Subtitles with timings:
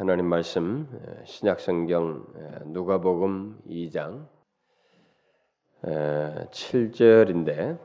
[0.00, 0.88] 하나님 말씀
[1.26, 2.24] 신약 성경
[2.64, 4.26] 누가복음 2장
[5.82, 7.78] 7절인데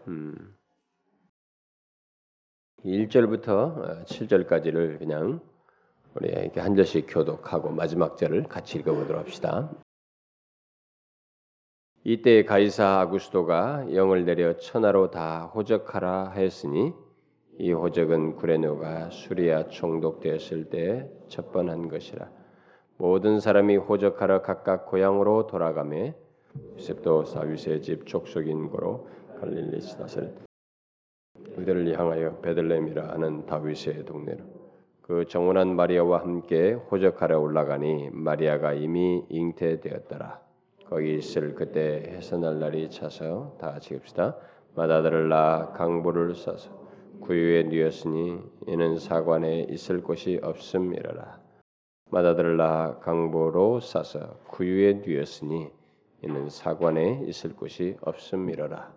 [2.85, 5.41] 1절부터 7절까지를 그냥
[6.13, 9.69] 우리 이렇게 한 절씩 교독하고 마지막 절을 같이 읽어보도록 합시다.
[12.05, 16.93] 이때 가이사 아구스도가 영을 내려 천하로 다 호적하라 하였으니
[17.57, 22.29] 이 호적은 구레노가 수리아 총독되었을 때 첫번한 것이라.
[22.97, 26.13] 모든 사람이 호적하러 각각 고향으로 돌아가매
[26.77, 29.07] 요셉도 사위스의 집 족속인 고로
[29.39, 30.35] 갈릴리 시다을
[31.55, 34.43] 그들을 향하여 베들레헴이라 하는 다윗의 동네로
[35.01, 40.41] 그 정원한 마리아와 함께 호적하러 올라가니 마리아가 이미 잉태되었더라.
[40.87, 44.35] 거기 있을 그때 해산할 날이 차서 다 같이 읍시다.
[44.75, 46.84] 마다들을 낳아 강보를 싸서
[47.21, 51.39] 구유에 누였으니 이는 사관에 있을 곳이 없음이라라.
[52.11, 55.69] 마다들을 낳아 강보로 싸서 구유에 누였으니
[56.21, 58.93] 이는 사관에 있을 곳이 없음이라라.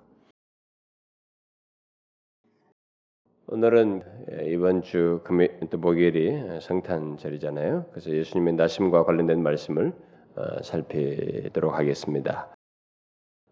[3.50, 4.02] 오늘은
[4.46, 7.86] 이번 주 금요 또 목요일이 성탄절이잖아요.
[7.90, 9.94] 그래서 예수님의 나심과 관련된 말씀을
[10.36, 12.57] 어, 살피도록 하겠습니다.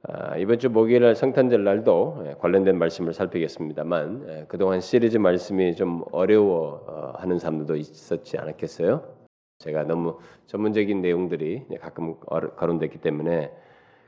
[0.03, 6.05] 아, 이번 주 목요일 성탄절 날도 예, 관련된 말씀을 살피겠습니다만 예, 그동안 시리즈 말씀이 좀
[6.13, 9.03] 어려워하는 사람들도 있었지 않았겠어요?
[9.59, 13.53] 제가 너무 전문적인 내용들이 가끔 거론됐기 때문에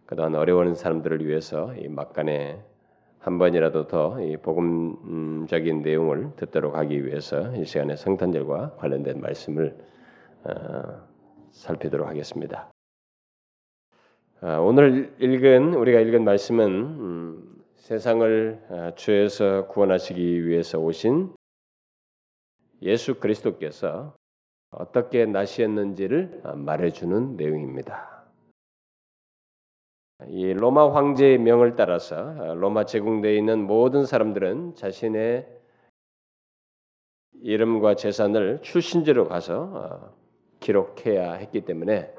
[0.06, 2.62] 그동안 어려워하는 사람들을 위해서 이 막간에
[3.18, 9.76] 한 번이라도 더 복음적인 내용을 듣도록 하기 위해서 이 시간에 성탄절과 관련된 말씀을
[10.44, 11.08] 어,
[11.50, 12.70] 살피도록 하겠습니다.
[14.40, 21.34] 아, 오늘 읽은 우리가 읽은 말씀은 음, 세상을 아, 죄에서 구원하시기 위해서 오신
[22.82, 24.14] 예수 그리스도께서
[24.70, 28.26] 어떻게 나시었는지를 아, 말해주는 내용입니다.
[30.28, 35.48] 이 로마 황제의 명을 따라서 로마 제국내에 있는 모든 사람들은 자신의
[37.42, 40.14] 이름과 재산을 출신지로 가서
[40.60, 42.17] 기록해야 했기 때문에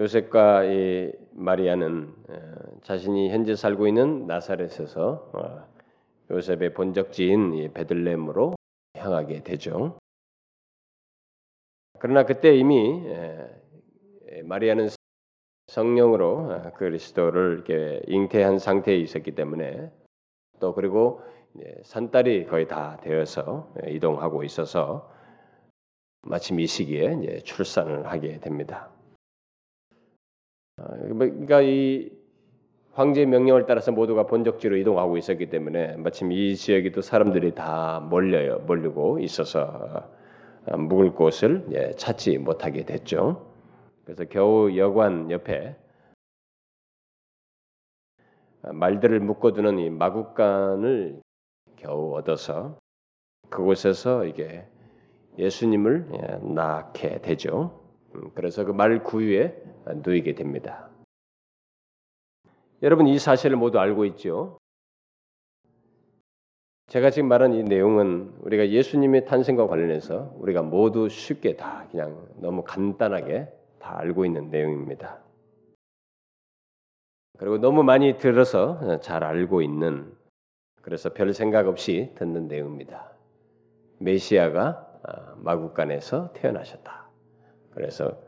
[0.00, 2.14] 요셉과 이 마리아는
[2.82, 5.68] 자신이 현재 살고 있는 나사렛에서 어,
[6.30, 8.54] 요셉의 본적지인 베들레헴으로
[8.96, 9.98] 향하게 되죠.
[11.98, 13.02] 그러나 그때 이미
[14.44, 14.88] 마리아는
[15.66, 17.64] 성령으로 어, 그리스도를
[18.06, 19.90] 잉태한 상태에 있었기 때문에
[20.60, 21.22] 또 그리고
[21.82, 25.12] 산딸이 거의 다 되어서 이동하고 있어서
[26.22, 28.92] 마침 이 시기에 출산을 하게 됩니다.
[30.78, 32.10] 어, 그러니까 이
[32.92, 38.58] 황제의 명령을 따라서 모두가 본적지로 이동하고 있었기 때문에 마침 이 지역에 도 사람들이 다 몰려요,
[38.66, 40.08] 몰리고 있어서
[40.66, 43.46] 어, 묵을 곳을 찾지 못하게 됐죠.
[44.04, 45.76] 그래서 겨우 여관 옆에
[48.62, 51.20] 말들을 묶어두는 이 마국간을
[51.76, 52.76] 겨우 얻어서
[53.50, 54.66] 그곳에서 이게
[55.38, 57.80] 예수님을 예, 낳게 되죠.
[58.14, 59.54] 음, 그래서 그 말 구유에
[59.94, 60.88] 누이게 됩니다.
[62.82, 64.58] 여러분 이 사실을 모두 알고 있죠.
[66.88, 72.62] 제가 지금 말한 이 내용은 우리가 예수님의 탄생과 관련해서 우리가 모두 쉽게 다 그냥 너무
[72.64, 75.18] 간단하게 다 알고 있는 내용입니다.
[77.36, 80.12] 그리고 너무 많이 들어서 잘 알고 있는
[80.80, 83.12] 그래서 별 생각 없이 듣는 내용입니다.
[83.98, 87.08] 메시아가 아, 마국간에서 태어나셨다.
[87.70, 88.18] 그래서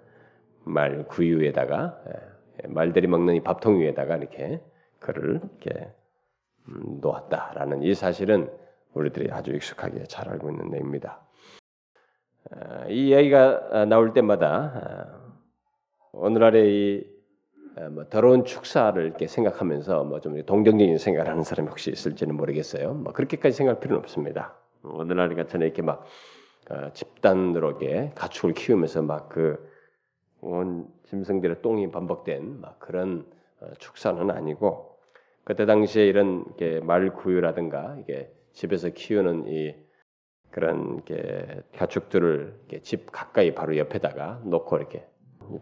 [0.71, 4.61] 말 구유에다가 예, 말들이 먹는 이 밥통 위에다가 이렇게
[4.99, 5.93] 그를 이렇게
[6.69, 8.51] 음, 놓았다라는 이 사실은
[8.95, 11.21] 우리들이 아주 익숙하게 잘 알고 있는 내용입니다.
[12.51, 15.33] 아, 이 이야기가 나올 때마다 아,
[16.13, 17.21] 오늘날의 이
[17.93, 22.95] 뭐 더러운 축사를 이렇게 생각하면서 뭐 좀 동정적인 생각을 하는 사람이 혹시 있을지는 모르겠어요.
[22.95, 24.55] 뭐 그렇게까지 생각할 필요는 없습니다.
[24.83, 26.05] 오늘날 같은 이렇게 막
[26.71, 29.70] 어, 집단으로 게 가축을 키우면서 막 그
[30.43, 33.27] 온 짐승들의 똥이 반복된 막 그런
[33.61, 34.99] 어, 축사는 아니고
[35.45, 36.45] 그때 당시에 이런
[36.83, 39.75] 말 구유라든가 이게 집에서 키우는 이
[40.51, 45.07] 그런 게 가축들을 집 가까이 바로 옆에다가 놓고 이렇게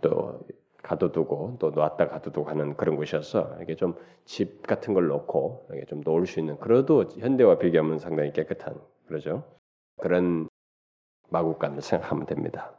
[0.01, 0.41] 또
[0.83, 3.95] 가둬두고 또 놨다 가둬두고 하는 그런 곳이어서 이게 좀
[4.29, 9.43] 집 같은 걸 놓고 이게 좀 놓을 수 있는 그래도 현대와 비교하면 상당히 깨끗한 그러죠
[9.97, 10.49] 그런
[11.31, 12.78] 마구간을 생각하면 됩니다.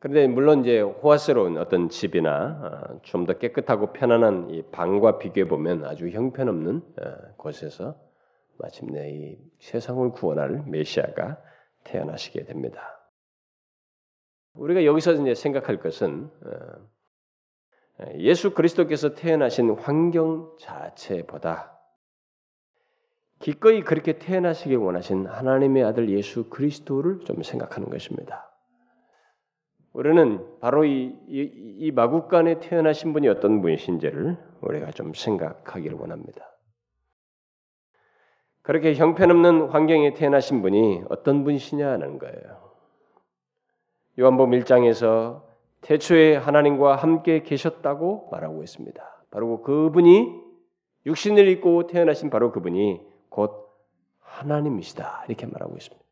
[0.00, 6.08] 그런데 물론 이제 호화스러운 어떤 집이나 어, 좀더 깨끗하고 편안한 이 방과 비교해 보면 아주
[6.08, 7.96] 형편없는 어, 곳에서
[8.58, 11.42] 마침내 이 세상을 구원할 메시아가
[11.84, 12.98] 태어나시게 됩니다.
[14.54, 16.88] 우리가 여기서 이제 생각할 것은 어,
[18.18, 21.76] 예수 그리스도께서 태어나신 환경 자체보다
[23.40, 28.47] 기꺼이 그렇게 태어나시길 원하신 하나님의 아들 예수 그리스도를 좀 생각하는 것입니다.
[29.92, 36.48] 우리는 바로 이, 이, 이 마국간에 태어나신 분이 어떤 분이신지를 우리가 좀 생각하기를 원합니다.
[38.62, 42.68] 그렇게 형편없는 환경에 태어나신 분이 어떤 분이시냐는 거예요.
[44.18, 45.42] 요한복음 1장에서
[45.80, 49.24] 태초에 하나님과 함께 계셨다고 말하고 있습니다.
[49.30, 50.48] 바로 그분이
[51.06, 53.68] 육신을 입고 태어나신 바로 그분이 곧
[54.20, 56.07] 하나님이시다 이렇게 말하고 있습니다.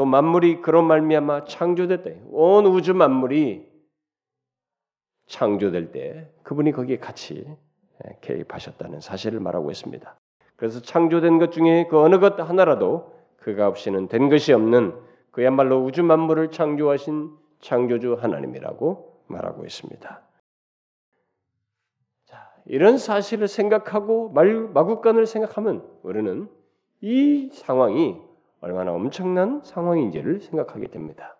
[0.00, 2.28] 또 만물이 그런 말미암아 창조됐다.
[2.30, 3.70] 온 우주 만물이
[5.26, 7.46] 창조될 때 그분이 거기에 같이
[8.22, 10.18] 개입하셨다는 사실을 말하고 있습니다.
[10.56, 14.98] 그래서 창조된 것 중에 그 어느 것 하나라도 그가 없이는 된 것이 없는
[15.32, 20.22] 그야말로 우주 만물을 창조하신 창조주 하나님이라고 말하고 있습니다.
[22.24, 26.48] 자, 이런 사실을 생각하고 마국간을 생각하면 우리는
[27.02, 28.29] 이 상황이
[28.60, 31.36] 얼마나 엄청난 상황인지를 생각하게 됩니다.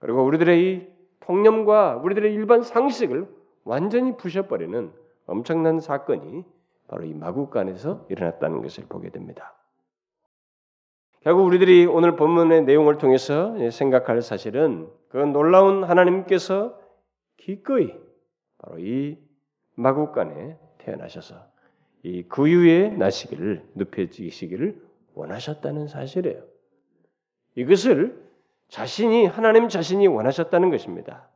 [0.00, 0.86] 그리고 우리들의 이
[1.20, 3.26] 통념과 우리들의 일반 상식을
[3.64, 4.92] 완전히 부셔버리는
[5.26, 6.44] 엄청난 사건이
[6.88, 9.54] 바로 이 마국간에서 일어났다는 것을 보게 됩니다.
[11.20, 16.78] 결국 우리들이 오늘 본문의 내용을 통해서 생각할 사실은 그 놀라운 하나님께서
[17.36, 17.92] 기꺼이
[18.58, 19.18] 바로 이
[19.74, 21.36] 마국간에 태어나셔서
[22.02, 24.87] 이 구유의 나시기를 눕혀지시기를
[25.18, 26.42] 원하셨다는 사실이에요.
[27.56, 28.28] 이것을
[28.68, 31.28] 자신이 하나님 자신이 원하셨다는 것입니다.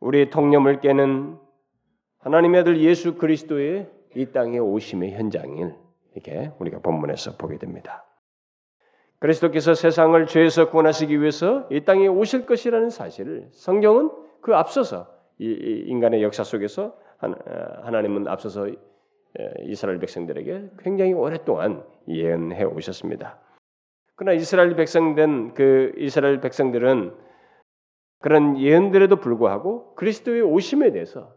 [0.00, 1.38] 우리의 통념을 깨는
[2.18, 5.76] 하나님의 아들 예수 그리스도의 이 땅에 오심의 현장을
[6.14, 8.04] 이렇게 우리가 본문에서 보게 됩니다.
[9.18, 15.08] 그리스도께서 세상을 죄에서 구원하시기 위해서 이 땅에 오실 것이라는 사실을 성경은 그 앞서서
[15.38, 15.46] 이
[15.86, 17.32] 인간의 역사 속에서 어,
[17.82, 18.68] 하나님은 앞서서
[19.64, 23.38] 이스라엘 백성들에게 굉장히 오랫동안 예언해 오셨습니다.
[24.14, 27.14] 그러나 이스라엘 백성된 그 이스라엘 백성들은
[28.20, 31.34] 그런 예언들에도 불구하고 그리스도의 오심에 대해서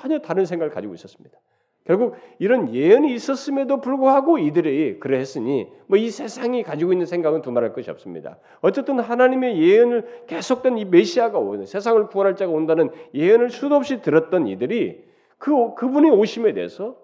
[0.00, 1.38] 전혀 다른 생각을 가지고 있었습니다.
[1.84, 7.90] 결국 이런 예언이 있었음에도 불구하고 이들이 그러했으니 뭐 이 세상이 가지고 있는 생각은 두말할 것이
[7.90, 8.38] 없습니다.
[8.60, 14.46] 어쨌든 하나님의 예언을 계속된 이 메시아가 오는 세상을 구원할 자가 온다는 예언을 수도 없이 들었던
[14.46, 15.07] 이들이
[15.38, 16.96] 그 그분의 오심에 대해서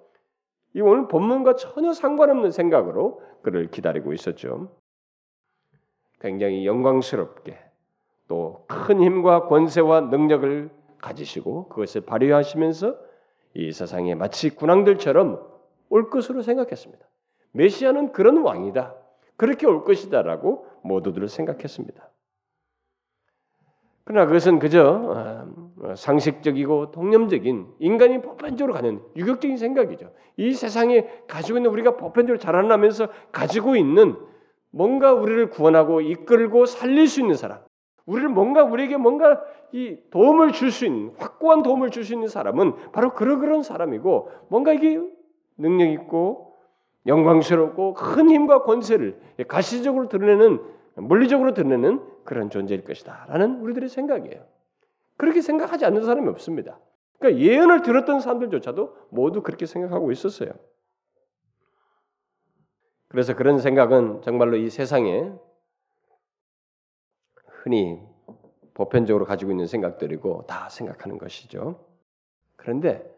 [0.75, 4.69] 이 오늘 본문과 전혀 상관없는 생각으로 그를 기다리고 있었죠.
[6.21, 7.59] 굉장히 영광스럽게
[8.29, 12.97] 또 큰 힘과 권세와 능력을 가지시고 그것을 발휘하시면서
[13.55, 15.43] 이 세상에 마치 군왕들처럼
[15.91, 17.07] 올 것으로 생각했습니다.
[17.53, 18.95] 메시아는 그런 왕이다.
[19.37, 22.11] 그렇게 올 것이다라고 모두들 생각했습니다.
[24.05, 25.64] 그러나 그것은 그저 어,
[25.97, 30.11] 상식적이고 통념적인 인간이 보편적으로 가는 유격적인 생각이죠.
[30.37, 34.17] 이 세상에 가지고 있는 우리가 보편적으로 자라나면서 가지고 있는
[34.71, 37.61] 뭔가 우리를 구원하고 이끌고 살릴 수 있는 사람,
[38.07, 39.41] 우리를 뭔가 우리에게 뭔가
[39.73, 44.31] 이 도움을 줄 수 있는 확고한 도움을 줄 수 있는 사람은 바로 그런 그런 사람이고
[44.49, 45.01] 뭔가 이게
[45.57, 46.55] 능력 있고
[47.07, 50.61] 영광스럽고 큰 힘과 권세를 가시적으로 드러내는
[50.97, 54.54] 물리적으로 드러내는 그런 존재일 것이다라는 우리들의 생각이에요.
[55.17, 56.79] 그렇게 생각하지 않는 사람이 없습니다.
[57.19, 60.51] 그러니까 예언을 들었던 사람들조차도 모두 그렇게 생각하고 있었어요.
[63.09, 65.33] 그래서 그런 생각은 정말로 이 세상에
[67.47, 68.03] 흔히
[68.75, 71.87] 보편적으로 가지고 있는 생각들이고 다 생각하는 것이죠.
[72.57, 73.09] 그런데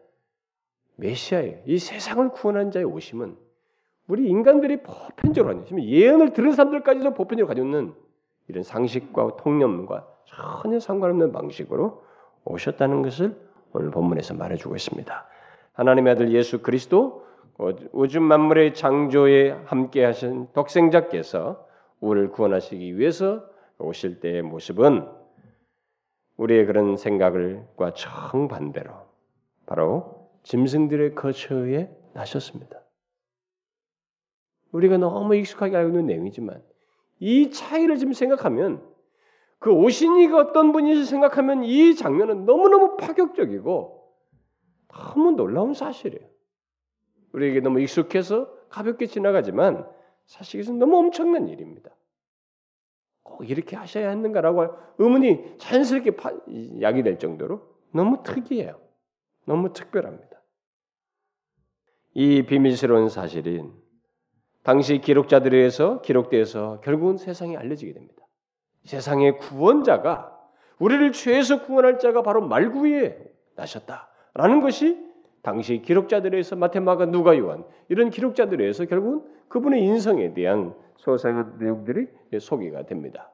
[0.97, 3.37] 메시아의 이 세상을 구원한 자의 오심은
[4.07, 7.93] 우리 인간들이 보편적으로 하는 예언을 들은 사람들까지도 보편적으로 가지고 있는
[8.47, 12.03] 이런 상식과 통념과 전혀 상관없는 방식으로
[12.45, 13.35] 오셨다는 것을
[13.73, 15.27] 오늘 본문에서 말해주고 있습니다.
[15.73, 17.25] 하나님의 아들 예수 그리스도
[17.91, 21.67] 우주 만물의 창조에 함께하신 독생자께서
[21.99, 23.43] 우리를 구원하시기 위해서
[23.79, 25.07] 오실 때의 모습은
[26.37, 28.91] 우리의 그런 생각을과 정반대로
[29.65, 32.79] 바로 짐승들의 거처에 나셨습니다.
[34.71, 36.61] 우리가 너무 익숙하게 알고 있는 내용이지만
[37.19, 38.83] 이 차이를 지금 생각하면
[39.59, 44.13] 그 오신 이가 어떤 분인지 생각하면 이 장면은 너무너무 파격적이고
[44.87, 46.27] 너무 놀라운 사실이에요.
[47.33, 49.87] 우리에게 너무 익숙해서 가볍게 지나가지만
[50.25, 51.91] 사실 이것은 너무 엄청난 일입니다.
[53.23, 56.15] 꼭 이렇게 하셔야 했는가라고 의문이 자연스럽게
[56.81, 57.61] 야기될 정도로
[57.93, 58.79] 너무 특이해요.
[59.45, 60.41] 너무 특별합니다.
[62.13, 63.73] 이 비밀스러운 사실인
[64.63, 68.26] 당시 기록자들에 의해서 기록되어서 결국은 세상에 알려지게 됩니다.
[68.83, 70.37] 세상의 구원자가
[70.79, 73.17] 우리를 죄에서 구원할 자가 바로 말구에
[73.55, 75.05] 나셨다라는 것이
[75.41, 82.07] 당시 기록자들에 의해서 마테마가 누가 요한 이런 기록자들에 의해서 결국은 그분의 인성에 대한 소상한 내용들이
[82.39, 83.31] 소개가 됩니다.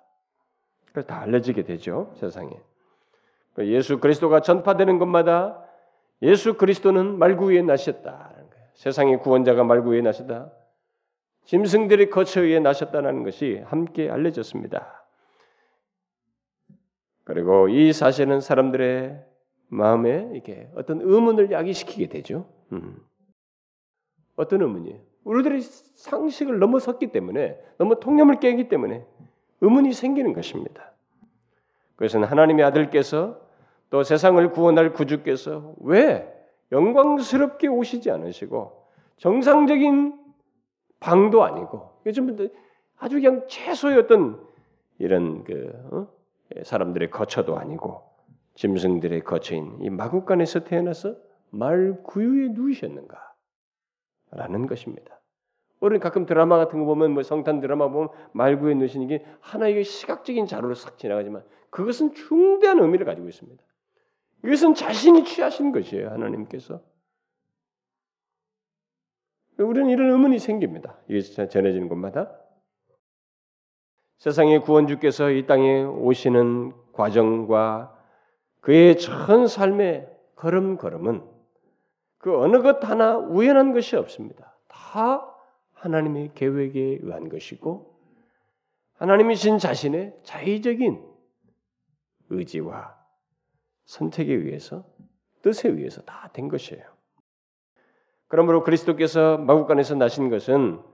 [0.91, 2.51] 그래서 다 알려지게 되죠 세상에.
[3.53, 5.63] 그러니까 예수 그리스도가 전파되는 것마다
[6.21, 8.31] 예수 그리스도는 말구 위에 나셨다.
[8.75, 10.51] 세상의 구원자가 말구 위에 나셨다.
[11.45, 15.02] 짐승들의 거처 위에 나셨다는 것이 함께 알려졌습니다.
[17.23, 19.23] 그리고 이 사실은 사람들의
[19.67, 22.47] 마음에 이게 어떤 의문을 야기시키게 되죠.
[22.71, 22.97] 음.
[24.35, 24.99] 어떤 의문이에요?
[25.23, 29.05] 우리들의 상식을 넘어섰기 때문에 너무 통념을 깨기 때문에
[29.61, 30.91] 의문이 생기는 것입니다.
[31.95, 33.39] 그것은 하나님의 아들께서
[33.89, 36.29] 또 세상을 구원할 구주께서 왜
[36.71, 38.87] 영광스럽게 오시지 않으시고
[39.17, 40.19] 정상적인
[40.99, 42.35] 방도 아니고 요즘
[42.97, 44.41] 아주 그냥 최소의 어떤
[44.97, 46.07] 이런 그 어?
[46.63, 48.01] 사람들의 거처도 아니고
[48.55, 51.15] 짐승들의 거처인 이 마국간에서 태어나서
[51.49, 53.33] 말 구유에 누우셨는가?
[54.31, 55.19] 라는 것입니다.
[55.79, 60.45] 우리는 가끔 드라마 같은 거 보면 뭐 성탄 드라마 보면 말구에 누시는 게 하나의 시각적인
[60.45, 63.61] 자료로 싹 지나가지만 그것은 중대한 의미를 가지고 있습니다.
[64.45, 66.09] 이것은 자신이 취하신 것이에요.
[66.09, 66.81] 하나님께서.
[69.57, 70.97] 우리는 이런 의문이 생깁니다.
[71.07, 72.42] 이게 전해지는 곳마다.
[74.23, 77.93] 세상의 구원주께서 이 땅에 오시는 과정과
[78.61, 81.29] 그의 전 삶의 걸음걸음은
[82.19, 84.57] 그 어느 것 하나 우연한 것이 없습니다.
[84.69, 85.29] 다
[85.73, 87.99] 하나님의 계획에 의한 것이고
[88.93, 91.05] 하나님이신 자신의 자의적인
[92.29, 92.95] 의지와
[93.83, 94.85] 선택에 의해서
[95.41, 96.81] 뜻에 의해서 다 된 것이에요.
[98.29, 100.92] 그러므로 그리스도께서 마국간에서 나신 것은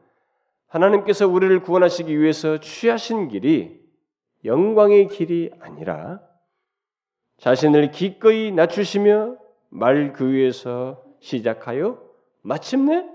[0.69, 3.79] 하나님께서 우리를 구원하시기 위해서 취하신 길이
[4.45, 6.21] 영광의 길이 아니라
[7.37, 9.37] 자신을 기꺼이 낮추시며
[9.69, 12.01] 말 그 위에서 시작하여
[12.41, 13.07] 마침내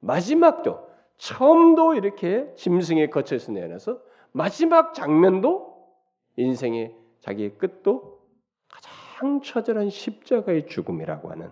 [0.00, 4.00] 마지막도 처음도 이렇게 짐승의 거쳐서 내어서
[4.32, 5.88] 마지막 장면도
[6.36, 8.20] 인생의 자기의 끝도
[8.68, 11.50] 가장 처절한 십자가의 죽음이라고 하는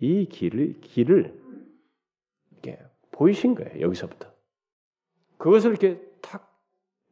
[0.00, 1.42] 이 길을 길을
[2.52, 2.78] 이렇게
[3.20, 3.80] 보이신 거예요.
[3.80, 4.32] 여기서부터
[5.36, 6.58] 그것을 이렇게 탁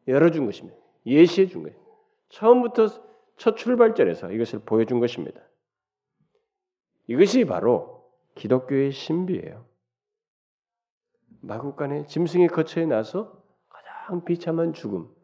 [0.06, 0.78] 열어준 것입니다.
[1.04, 1.78] 예시해 준 거예요.
[2.30, 2.86] 처음부터
[3.36, 5.40] 첫 출발점에서 이것을 보여준 것입니다.
[7.08, 9.66] 이것이 바로 기독교의 신비예요.
[11.40, 15.14] 마국간에 짐승의 거처에 나서 가장 비참한 죽음,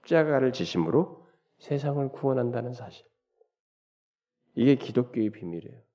[0.00, 1.26] 십자가를 지심으로
[1.58, 3.06] 세상을 구원한다는 사실.
[4.54, 5.85] 이게 기독교의 비밀이에요.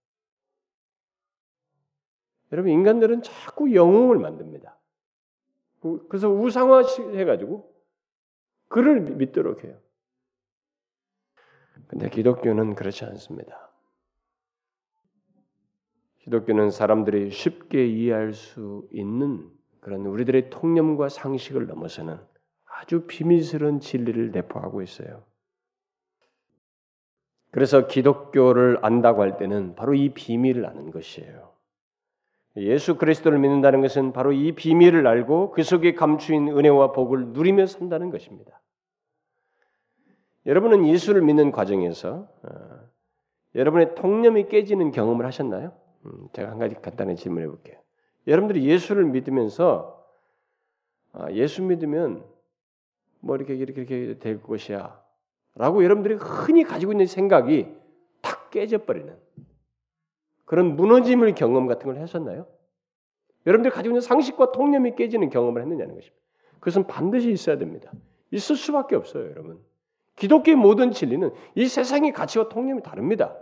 [2.52, 4.78] 여러분 인간들은 자꾸 영웅을 만듭니다.
[6.10, 7.72] 그래서 우상화해가지고
[8.68, 9.78] 그를 믿도록 해요.
[11.88, 13.72] 근데 기독교는 그렇지 않습니다.
[16.20, 22.20] 기독교는 사람들이 쉽게 이해할 수 있는 그런 우리들의 통념과 상식을 넘어서는
[22.66, 25.26] 아주 비밀스러운 진리를 내포하고 있어요.
[27.50, 31.52] 그래서 기독교를 안다고 할 때는 바로 이 비밀을 아는 것이에요.
[32.58, 38.10] 예수 그리스도를 믿는다는 것은 바로 이 비밀을 알고 그 속에 감추인 은혜와 복을 누리며 산다는
[38.10, 38.62] 것입니다.
[40.46, 42.80] 여러분은 예수를 믿는 과정에서 어,
[43.56, 45.72] 여러분의 통념이 깨지는 경험을 하셨나요?
[46.06, 47.78] 음, 제가 한 가지 간단히 질문해 볼게요.
[48.28, 50.02] 여러분들이 예수를 믿으면서
[51.14, 52.26] 아, 예수 믿으면
[53.20, 57.68] 뭐 이렇게 이렇게 이렇게 될 것이야라고 여러분들이 흔히 가지고 있는 생각이
[58.22, 59.16] 탁 깨져 버리는
[60.52, 62.46] 그런 무너짐을 경험 같은 걸 하셨나요?
[63.46, 66.22] 여러분들이 가지고 있는 상식과 통념이 깨지는 경험을 했느냐는 것입니다.
[66.60, 67.90] 그것은 반드시 있어야 됩니다.
[68.32, 69.62] 있을 수밖에 없어요, 여러분.
[70.18, 73.34] 기독교의 모든 진리는 이 세상의 가치와 통념이 다릅니다.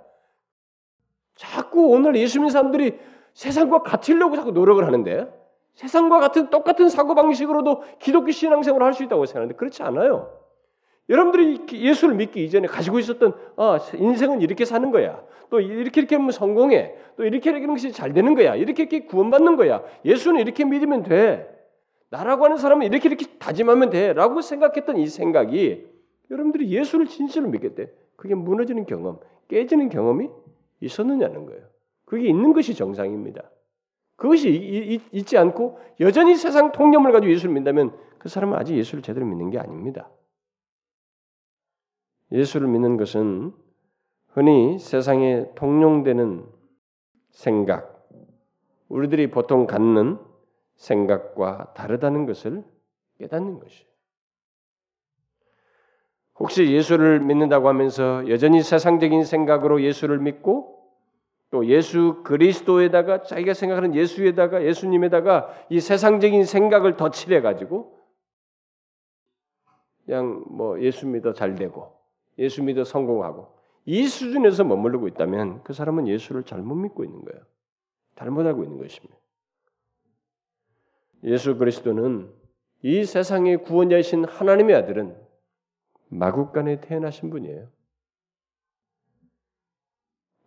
[1.33, 2.99] 자꾸 오늘 예수 믿는 사람들이
[3.33, 5.33] 세상과 같으려고 자꾸 노력을 하는데
[5.73, 10.38] 세상과 같은 똑같은 사고 방식으로도 기독교 신앙생활을 할 수 있다고 생각하는데 그렇지 않아요.
[11.09, 15.23] 여러분들이 예수를 믿기 이전에 가지고 있었던 아, 인생은 이렇게 사는 거야.
[15.49, 16.95] 또 이렇게 이렇게 하면 성공해.
[17.17, 18.55] 또 이렇게 이렇게 하는 것이 잘 되는 거야.
[18.55, 19.83] 이렇게 이렇게 구원받는 거야.
[20.05, 21.49] 예수는 이렇게 믿으면 돼.
[22.11, 25.87] 나라고 하는 사람은 이렇게 이렇게 다짐하면 돼라고 생각했던 이 생각이
[26.29, 27.91] 여러분들이 예수를 진실로 믿겠대.
[28.15, 30.29] 그게 무너지는 경험, 깨지는 경험이
[30.81, 31.61] 있었느냐는 거예요.
[32.05, 33.49] 그게 있는 것이 정상입니다.
[34.15, 39.49] 그것이 있지 않고 여전히 세상 통념을 가지고 예수를 믿다면 그 사람은 아직 예수를 제대로 믿는
[39.49, 40.09] 게 아닙니다.
[42.31, 43.53] 예수를 믿는 것은
[44.27, 46.45] 흔히 세상에 통용되는
[47.31, 48.07] 생각,
[48.87, 50.19] 우리들이 보통 갖는
[50.75, 52.63] 생각과 다르다는 것을
[53.17, 53.89] 깨닫는 것이에요.
[56.39, 60.79] 혹시 예수를 믿는다고 하면서 여전히 세상적인 생각으로 예수를 믿고
[61.51, 67.99] 또 예수 그리스도에다가 자기가 생각하는 예수에다가 예수님에다가 이 세상적인 생각을 덧칠해 가지고
[70.05, 71.98] 그냥 뭐 예수 믿어 잘 되고
[72.39, 73.53] 예수 믿어 성공하고
[73.85, 77.43] 이 수준에서 머무르고 있다면 그 사람은 예수를 잘못 믿고 있는 거예요.
[78.15, 79.15] 잘못 알고 있는 것입니다.
[81.23, 82.33] 예수 그리스도는
[82.81, 85.17] 이 세상의 구원자이신 하나님의 아들은
[86.07, 87.69] 마국간에 태어나신 분이에요.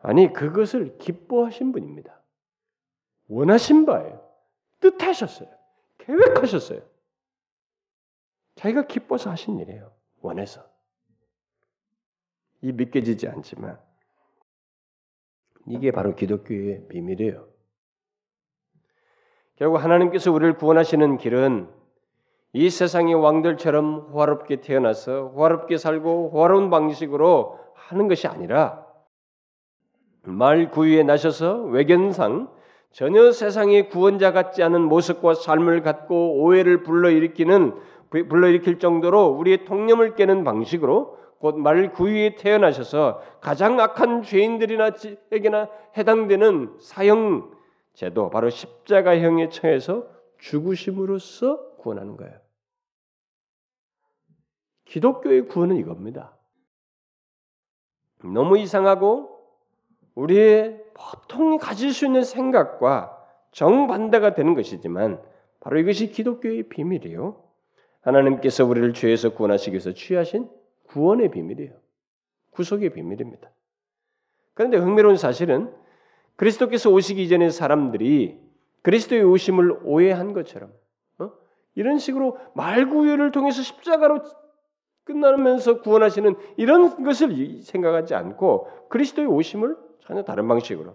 [0.01, 2.21] 아니 그것을 기뻐하신 분입니다.
[3.29, 4.29] 원하신 바예요.
[4.81, 5.49] 뜻하셨어요.
[5.99, 6.83] 계획하셨어요.
[8.57, 9.93] 자기가 기뻐서 하신 일이에요.
[10.21, 10.72] 원해서.
[12.63, 13.79] 이 믿겨지지 않지만
[15.67, 17.47] 이게 바로 기독교의 비밀이에요.
[19.57, 21.69] 결국 하나님께서 우리를 구원하시는 길은
[22.55, 28.87] 이 세상의 왕들처럼 호화롭게 태어나서 호화롭게 살고 호화로운 방식으로 하는 것이 아니라
[30.23, 32.49] 말 구유에 나셔서 외견상
[32.91, 37.75] 전혀 세상의 구원자 같지 않은 모습과 삶을 갖고 오해를 불러일으키는
[38.11, 47.51] 불러일으킬 정도로 우리의 통념을 깨는 방식으로 곧 말 구유에 태어나셔서 가장 악한 죄인들이나에게나 해당되는 사형
[47.95, 50.07] 제도 바로 십자가형에 처해서
[50.39, 52.39] 죽으심으로써 구원하는 거예요.
[54.85, 56.37] 기독교의 구원은 이겁니다.
[58.23, 59.45] 너무 이상하고
[60.15, 63.19] 우리의 보통 가질 수 있는 생각과
[63.51, 65.21] 정반대가 되는 것이지만
[65.59, 67.43] 바로 이것이 기독교의 비밀이요.
[68.03, 70.62] 하나님께서 우리를 죄에서 구원하시기 위해서 취하신
[70.93, 71.73] 구원의 비밀이에요.
[72.51, 73.51] 구속의 비밀입니다.
[74.55, 75.73] 그런데 흥미로운 사실은
[76.37, 78.39] 그리스도께서 오시기 전에 사람들이
[78.83, 80.73] 그리스도의 오심을 오해한 것처럼
[81.19, 81.31] 어?
[81.75, 84.21] 이런 식으로 말구유를 통해서 십자가로
[85.05, 90.95] 끝나면서 구원하시는 이런 것을 생각하지 않고 그리스도의 오심을 전혀 다른 방식으로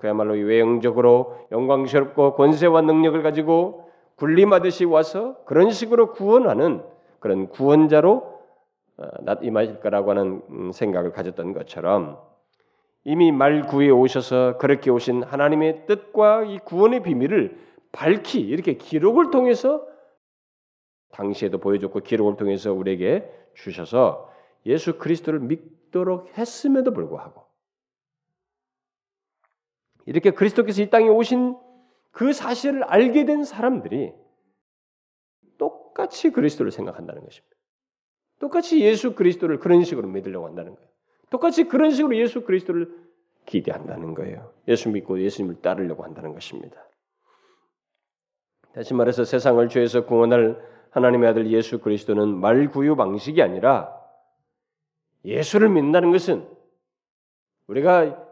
[0.00, 6.82] 그야말로 외형적으로 영광스럽고 권세와 능력을 가지고 군림하듯이 와서 그런 식으로 구원하는
[7.20, 8.35] 그런 구원자로
[9.42, 12.18] 임하실 어, 거라고 하는 음, 생각을 가졌던 것처럼
[13.04, 17.58] 이미 말구에 오셔서 그렇게 오신 하나님의 뜻과 이 구원의 비밀을
[17.92, 19.86] 밝히 이렇게 기록을 통해서
[21.12, 24.32] 당시에도 보여줬고 기록을 통해서 우리에게 주셔서
[24.66, 27.46] 예수 그리스도를 믿도록 했음에도 불구하고
[30.04, 31.56] 이렇게 그리스도께서 이 땅에 오신
[32.10, 34.12] 그 사실을 알게 된 사람들이
[35.58, 37.55] 똑같이 그리스도를 생각한다는 것입니다.
[38.38, 40.88] 똑같이 예수 그리스도를 그런 식으로 믿으려고 한다는 거예요.
[41.30, 42.94] 똑같이 그런 식으로 예수 그리스도를
[43.46, 44.52] 기대한다는 거예요.
[44.68, 46.82] 예수 믿고 예수님을 따르려고 한다는 것입니다.
[48.74, 53.94] 다시 말해서 세상을 죄에서 구원할 하나님의 아들 예수 그리스도는 말 구유 방식이 아니라
[55.24, 56.48] 예수를 믿는다는 것은
[57.66, 58.26] 우리가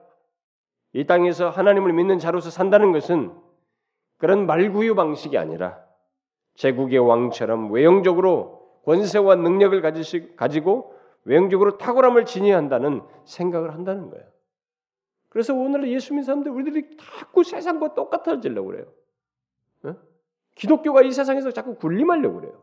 [0.92, 3.32] 이 땅에서 하나님을 믿는 자로서 산다는 것은
[4.18, 5.78] 그런 말구유 방식이 아니라
[6.54, 9.80] 제국의 왕처럼 외형적으로 권세와 능력을
[10.36, 10.94] 가지고
[11.24, 14.26] 외형적으로 탁월함을 지니한다는 생각을 한다는 거예요.
[15.30, 18.86] 그래서 오늘 예수 믿는 사람들 우리들이 자꾸 세상과 똑같아지려고 그래요.
[19.82, 19.94] 네?
[20.54, 22.62] 기독교가 이 세상에서 자꾸 군림하려고 그래요.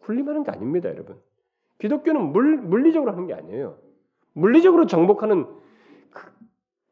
[0.00, 1.20] 군림하는 게 아닙니다, 여러분.
[1.78, 3.78] 기독교는 물, 물리적으로 하는 게 아니에요.
[4.34, 5.46] 물리적으로 정복하는
[6.10, 6.32] 그,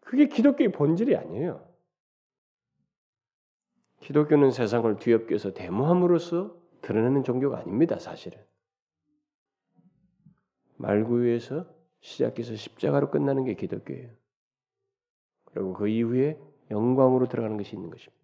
[0.00, 1.64] 그게 기독교의 본질이 아니에요.
[4.00, 6.56] 기독교는 세상을 뒤엎게 해서 대모함으로써
[6.90, 8.36] 드러내는 종교가 아닙니다, 사실은.
[10.78, 11.64] 말구유에서
[12.00, 14.10] 시작해서 십자가로 끝나는 게 기독교예요.
[15.44, 16.36] 그리고 그 이후에
[16.68, 18.18] 영광으로 들어가는 것이 있는 것입니다.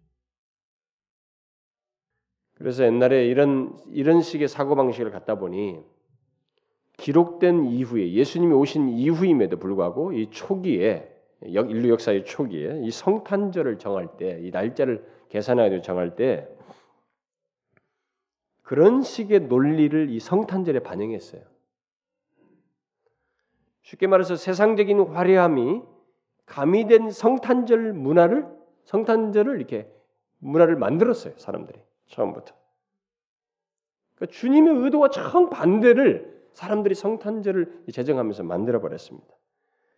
[2.55, 5.79] 그래서 옛날에 이런 이런 식의 사고 방식을 갖다 보니
[6.97, 11.09] 기록된 이후에 예수님이 오신 이후임에도 불구하고 이 초기에
[11.43, 16.49] 인류 역사의 초기에 이 성탄절을 정할 때 이 날짜를 계산하여 정할 때
[18.67, 21.41] 그런 식의 논리를 이 성탄절에 반영했어요.
[23.81, 25.83] 쉽게 말해서 세상적인 화려함이
[26.45, 28.45] 가미된 성탄절 문화를
[28.83, 29.89] 성탄절을 이렇게
[30.39, 32.53] 문화를 만들었어요 사람들이 처음부터.
[34.15, 39.33] 그러니까 주님의 의도와 정 반대를 사람들이 성탄절을 제정하면서 만들어 버렸습니다.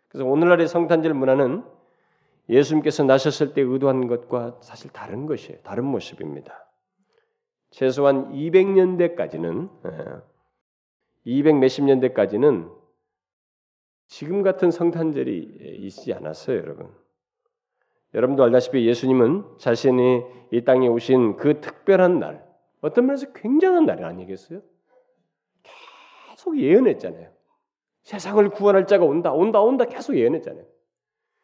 [0.09, 1.63] 그래서 오늘날의 성탄절 문화는
[2.49, 5.57] 예수님께서 나셨을 때 의도한 것과 사실 다른 것이에요.
[5.63, 6.68] 다른 모습입니다.
[7.71, 9.69] 최소한 200년대까지는
[11.25, 12.69] 200 예, 몇십 년대까지는
[14.07, 16.89] 지금 같은 성탄절이 있지 않았어요, 여러분.
[18.15, 22.43] 여러분도 알다시피 예수님은 자신이 이 땅에 오신 그 특별한 날,
[22.81, 24.61] 어떤 면에서 굉장한 날이 아니겠어요?
[25.61, 27.29] 계속 예언했잖아요.
[28.01, 30.65] 세상을 구원할 자가 온다, 온다, 온다 계속 예언했잖아요.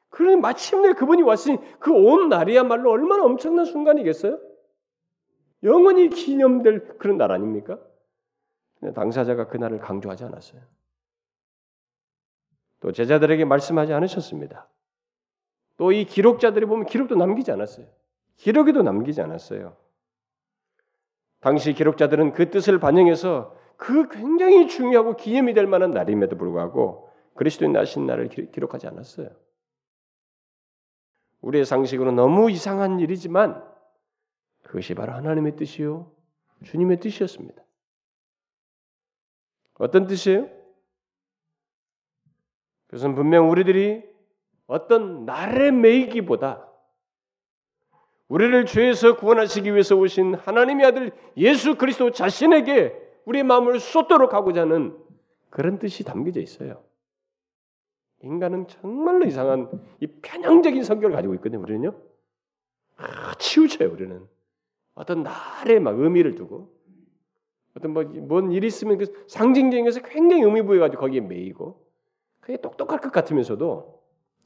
[0.10, 4.40] 그러니 마침내 그분이 왔으니 그 온 날이야말로 얼마나 엄청난 순간이겠어요?
[5.66, 7.78] 영원히 기념될 그런 날 아닙니까?
[8.94, 10.62] 당사자가 그 날을 강조하지 않았어요.
[12.80, 14.68] 또 제자들에게 말씀하지 않으셨습니다.
[15.78, 17.86] 또 이 기록자들이 보면 기록도 남기지 않았어요.
[18.38, 19.76] 기록에도 남기지 않았어요.
[21.42, 28.06] 당시 기록자들은 그 뜻을 반영해서 그 굉장히 중요하고 기념이 될 만한 날임에도 불구하고 그리스도인 나신
[28.06, 29.30] 날을 기록하지 않았어요.
[31.42, 33.64] 우리의 상식으로 너무 이상한 일이지만
[34.76, 36.12] 그것이 바로 하나님의 뜻이요
[36.66, 37.64] 주님의 뜻이었습니다.
[39.76, 40.50] 어떤 뜻이에요?
[42.88, 44.04] 그것은 분명 우리들이
[44.68, 46.70] 어떤 날에 매이기보다
[48.28, 54.98] 우리를 죄에서 구원하시기 위해서 오신 하나님의 아들 예수 그리스도 자신에게 우리의 마음을 쏟도록 하고자 하는
[55.52, 56.84] 그런 뜻이 담겨져 있어요.
[58.24, 59.70] 인간은 정말로 이상한
[60.02, 61.62] 이 편향적인 성격을 가지고 있거든요.
[61.62, 61.98] 우리는요.
[62.98, 63.90] 아, 치우쳐요.
[63.90, 64.35] 우리는
[64.96, 66.74] 어떤 날에 막 의미를 두고
[67.78, 71.86] 어떤 뭐뭔 일이 있으면 그 상징적인 것에 굉장히 의미 부여가지고 거기에 매이고
[72.40, 74.02] 그게 똑똑할 것 같으면서도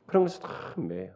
[0.08, 1.14] 그런 것을 다 매요.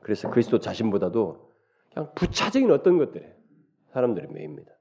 [0.00, 1.52] 그래서 그리스도 자신보다도
[1.92, 3.36] 그냥 부차적인 어떤 것들에
[3.92, 4.72] 사람들이 매입니다.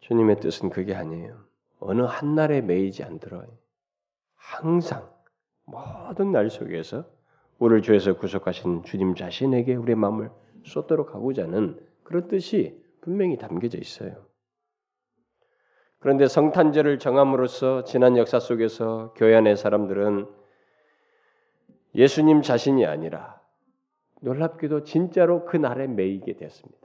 [0.00, 1.46] 주님의 뜻은 그게 아니에요.
[1.78, 3.46] 어느 한 날에 매이지 않더라.
[4.34, 5.10] 항상
[5.64, 7.10] 모든 날 속에서
[7.60, 10.30] 우리를 죄에서 구속하신 주님 자신에게 우리의 마음을
[10.64, 14.26] 쏟도록 하고자 하는 그런 뜻이 분명히 담겨져 있어요.
[15.98, 20.26] 그런데 성탄절을 정함으로써 지난 역사 속에서 교회 안의 사람들은
[21.94, 23.38] 예수님 자신이 아니라
[24.22, 26.80] 놀랍게도 진짜로 그 날에 매이게 되었습니다.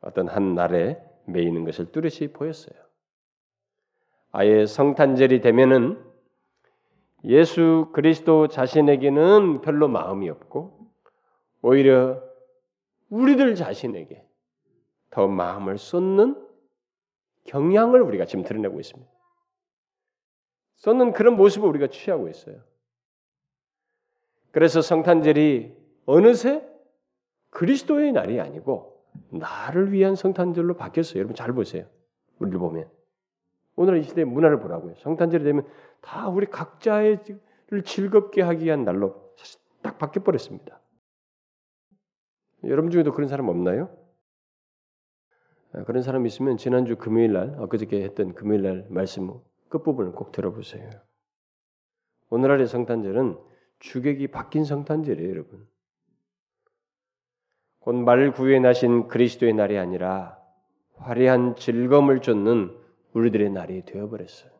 [0.00, 2.78] 어떤 한 날에 매이는 것을 뚜렷이 보였어요.
[4.30, 6.15] 아예 성탄절이 되면은
[7.24, 10.90] 예수 그리스도 자신에게는 별로 마음이 없고
[11.62, 12.22] 오히려
[13.08, 14.24] 우리들 자신에게
[15.10, 16.46] 더 마음을 쏟는
[17.44, 19.10] 경향을 우리가 지금 드러내고 있습니다.
[20.76, 22.60] 쏟는 그런 모습을 우리가 취하고 있어요.
[24.50, 25.74] 그래서 성탄절이
[26.06, 26.66] 어느새
[27.50, 31.18] 그리스도의 날이 아니고 나를 위한 성탄절로 바뀌었어요.
[31.18, 31.86] 여러분 잘 보세요.
[32.38, 32.88] 우리를 보면
[33.76, 34.94] 오늘 이 시대의 문화를 보라고요.
[34.96, 35.66] 성탄절이 되면
[36.00, 37.20] 다 우리 각자의
[37.68, 39.34] 를 즐겁게 하기 위한 날로
[39.82, 40.80] 딱 바뀌어 버렸습니다.
[42.64, 43.96] 여러분 중에도 그런 사람 없나요?
[45.72, 49.32] 아, 그런 사람 있으면 지난주 금요일 날 엊그저께 했던 금요일 날 말씀
[49.68, 50.90] 끝부분을 꼭 들어보세요.
[52.30, 53.36] 오늘날의 성탄절은
[53.80, 55.66] 주객이 바뀐 성탄절이에요, 여러분.
[57.80, 60.40] 곧 말구에 나신 그리스도의 날이 아니라
[60.96, 62.76] 화려한 즐거움을 쫓는
[63.12, 64.55] 우리들의 날이 되어버렸어요.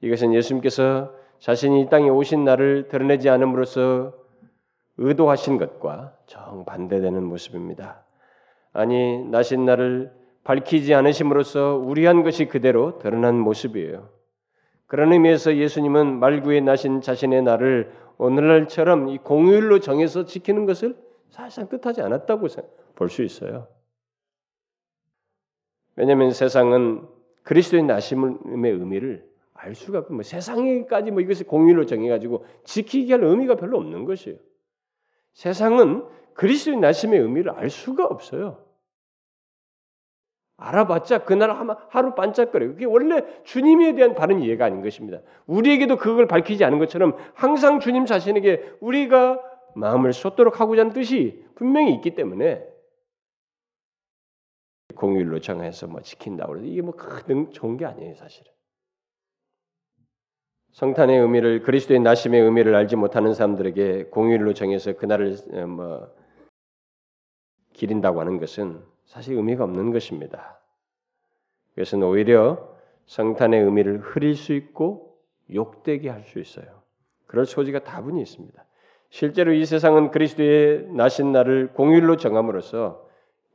[0.00, 4.12] 이것은 예수님께서 자신이 이 땅에 오신 날을 드러내지 않음으로써
[4.96, 8.04] 의도하신 것과 정반대되는 모습입니다.
[8.72, 10.12] 아니, 나신 날을
[10.44, 14.08] 밝히지 않으심으로써 우리한 것이 그대로 드러난 모습이에요.
[14.86, 20.96] 그런 의미에서 예수님은 말구에 나신 자신의 날을 오늘날처럼 이 공휴일로 정해서 지키는 것을
[21.30, 22.46] 사실상 뜻하지 않았다고
[22.96, 23.68] 볼 수 있어요.
[25.94, 27.06] 왜냐하면 세상은
[27.42, 29.28] 그리스도의 나심의 의미를
[29.60, 34.38] 알 수가 없고 뭐 세상에까지 뭐 이것을 공유로 정해가지고 지키게 할 의미가 별로 없는 것이에요.
[35.32, 38.64] 세상은 그리스도의 나심의 의미를 알 수가 없어요.
[40.56, 41.50] 알아봤자 그날
[41.88, 42.72] 하루 반짝거려요.
[42.72, 45.20] 그게 원래 주님에 대한 바른 이해가 아닌 것입니다.
[45.46, 49.40] 우리에게도 그걸 밝히지 않은 것처럼 항상 주님 자신에게 우리가
[49.74, 52.64] 마음을 쏟도록 하고자 하는 뜻이 분명히 있기 때문에
[54.96, 58.52] 공휴일로 정해서 뭐 지킨다고 해서 이게 뭐 큰 좋은 게 아니에요, 사실은.
[60.78, 66.08] 성탄의 의미를 그리스도의 나심의 의미를 알지 못하는 사람들에게 공휴일로 정해서 그날을 어, 뭐
[67.72, 70.60] 기린다고 하는 것은 사실 의미가 없는 것입니다.
[71.70, 75.18] 그것은 오히려 성탄의 의미를 흐릴 수 있고
[75.52, 76.66] 욕되게 할 수 있어요.
[77.26, 78.64] 그럴 소지가 다분히 있습니다.
[79.10, 83.04] 실제로 이 세상은 그리스도의 나신 날을 공휴일로 정함으로써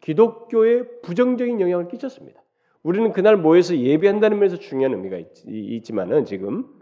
[0.01, 2.43] 기독교에 부정적인 영향을 끼쳤습니다.
[2.81, 6.72] 우리는 그날 모여서 예배한다는 면에서 중요한 의미가 있, 지만은 지금 예,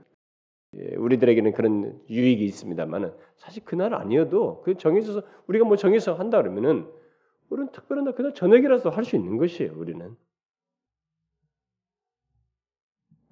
[0.73, 6.89] 우리들에게는 그런 유익이 있습니다만은 사실 그날 아니어도 그 정해져서 우리가 뭐 정해서 한다 그러면은
[7.49, 9.73] 우리는 특별한 날 그날 저녁이라도 할수 있는 것이에요.
[9.75, 10.15] 우리는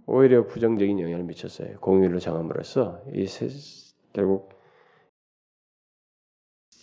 [0.06, 1.80] 오히려 부정적인 영향을 미쳤어요.
[1.80, 3.26] 공휴일로 정함으로써 이
[4.12, 4.50] 결국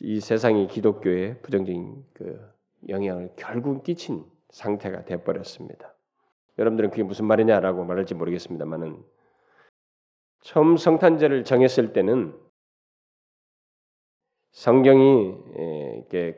[0.01, 2.41] 이 세상이 기독교에 부정적인 그
[2.89, 5.95] 영향을 결국 끼친 상태가 되어버렸습니다.
[6.59, 9.03] 여러분들은 그게 무슨 말이냐라고 말할지 모르겠습니다만은
[10.41, 12.35] 처음 성탄절을 정했을 때는
[14.53, 15.35] 성경이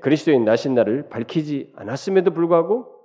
[0.00, 2.98] 그리스도의 나신 날을 밝히지 않았음에도 불구하고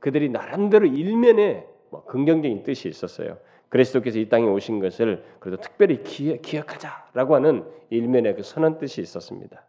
[0.00, 3.38] 그들이 나름대로 일면에 뭐 긍정적인 뜻이 있었어요.
[3.68, 9.66] 그리스도께서 이 땅에 오신 것을 그래도 특별히 기억 하자라고 하는 일면의 그 선한 뜻이 있었습니다.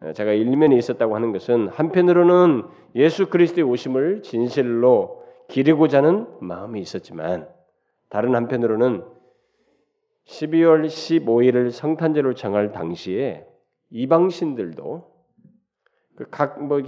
[0.00, 7.48] 어, 제가 일면에 있었다고 하는 것은 한편으로는 예수 그리스도의 오심을 진실로 기리고자 하는 마음이 있었지만
[8.08, 9.04] 다른 한편으로는
[10.26, 13.46] 12월 15일을 성탄절로 정할 당시에
[13.90, 15.18] 이방신들도
[16.16, 16.82] 그 각뭐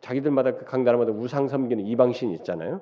[0.00, 2.80] 자기들마다 그각 나라마다 우상 섬기는 이방신 있잖아요.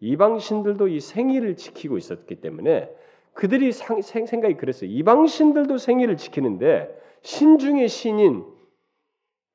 [0.00, 2.90] 이방신들도 이 생일을 지키고 있었기 때문에
[3.32, 4.90] 그들이 상, 생, 생각이 그랬어요.
[4.90, 8.44] 이방신들도 생일을 지키는데 신중의 신인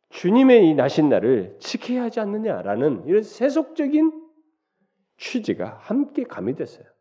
[0.09, 4.11] 주님의 이 나신 날을 지켜야 하지 않느냐라는 이런 세속적인
[5.17, 6.92] 취지가 함께 가미됐어요.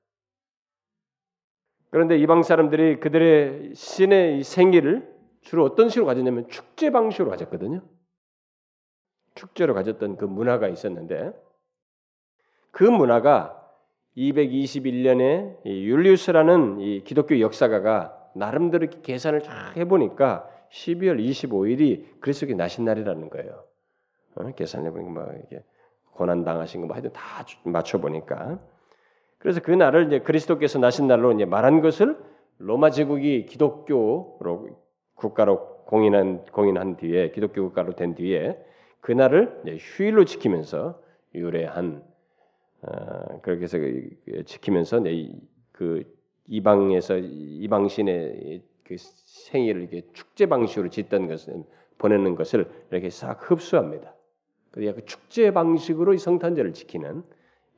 [1.92, 7.82] 그런데 이방 사람들이 그들의 신의 생일을 주로 어떤 식으로 가졌냐면 축제 방식으로 가졌거든요.
[9.34, 11.32] 축제로 가졌던 그 문화가 있었는데
[12.70, 13.58] 그 문화가
[14.16, 23.64] 221년에 율리우스라는 이 기독교 역사가가 나름대로 계산을 쫙 해보니까 12월 25일이 그리스도의 나신 날이라는 거예요.
[24.36, 24.50] 어?
[24.54, 25.62] 계산해 보니까 뭐 이게
[26.12, 28.58] 고난 당하신 거 뭐 하여튼 다 맞춰 보니까
[29.42, 32.16] 그래서 그 날을 이제 그리스도께서 나신 날로 이제 말한 것을
[32.58, 34.68] 로마 제국이 기독교로
[35.14, 38.56] 국가로 공인한 공인한 뒤에 기독교 국가로 된 뒤에
[39.00, 41.02] 그 날을 휴일로 지키면서
[41.34, 42.04] 유래한
[42.82, 45.02] 어, 그렇게 해서 그 지키면서
[45.72, 46.04] 그
[46.46, 51.64] 이방에서 이방 신의 그 생일을 이렇게 축제 방식으로 짓던 것을
[51.98, 54.14] 보내는 것을 이렇게 싹 흡수합니다.
[54.70, 57.24] 그 축제 방식으로 이 성탄절을 지키는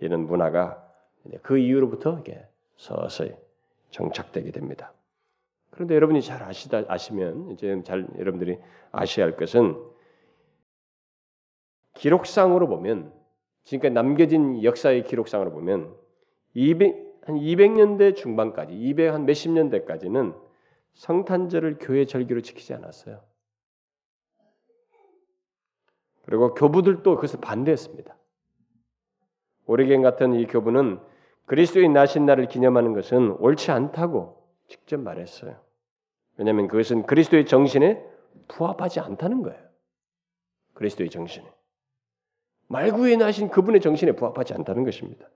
[0.01, 0.84] 이런 문화가
[1.43, 3.35] 그 이후로부터 이게 서서히
[3.91, 4.93] 정착되게 됩니다.
[5.71, 8.59] 그런데 여러분이 잘 아시다 아시면 이제 잘 여러분들이
[8.93, 9.77] 아셔야 할 것은
[11.95, 13.13] 기록상으로 보면
[13.65, 15.95] 지금까지 남겨진 역사의 기록상으로 보면
[16.55, 20.35] 200, 한 200년대 중반까지 200 한 몇십 년대까지는
[20.95, 23.21] 성탄절을 교회 절기로 지키지 않았어요.
[26.25, 28.17] 그리고 교부들도 그것을 반대했습니다.
[29.67, 31.01] 오리겐 같은 이 교부는
[31.47, 35.57] 그리스도의 나신 날을 기념하는 것은 옳지 않다고 직접 말했어요.
[36.37, 38.03] 왜냐하면 그것은 그리스도의 정신에
[38.49, 39.59] 부합하지 않다는 거예요.
[40.75, 41.47] 그리스도의 정신에.
[42.69, 45.27] 말구에 나신 그분의 정신에 부합하지 않다는 것입니다.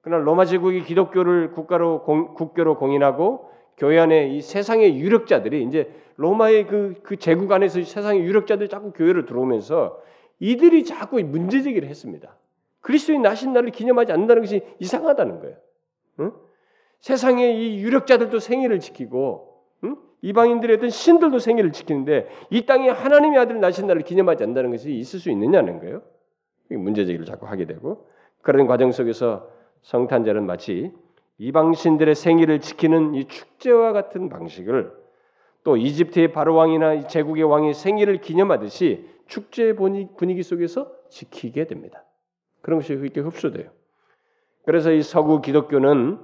[0.00, 6.66] 그러나 로마 제국이 기독교를 국가로 공, 국교로 공인하고 교회 안에 이 세상의 유력자들이 이제 로마의
[6.66, 10.00] 그, 그 제국 안에서 세상의 유력자들이 자꾸 교회로 들어오면서
[10.40, 12.36] 이들이 자꾸 문제 제기를 했습니다.
[12.84, 15.56] 그리스도의 나신 날을 기념하지 않는다는 것이 이상하다는 거예요.
[16.20, 16.32] 응?
[17.00, 19.96] 세상의 이 유력자들도 생일을 지키고 응?
[20.20, 25.18] 이방인들의 어떤 신들도 생일을 지키는데 이 땅에 하나님의 아들 나신 날을 기념하지 않는다는 것이 있을
[25.18, 26.02] 수 있느냐는 거예요.
[26.70, 28.06] 문제 제기를 자꾸 하게 되고
[28.42, 29.48] 그런 과정 속에서
[29.82, 30.92] 성탄절은 마치
[31.38, 34.92] 이방신들의 생일을 지키는 이 축제와 같은 방식을
[35.62, 42.04] 또 이집트의 바로 왕이나 제국의 왕이 생일을 기념하듯이 축제 분위기 속에서 지키게 됩니다.
[42.64, 43.70] 그런 것이 그렇게 흡수돼요.
[44.64, 46.18] 그래서 이 서구 기독교는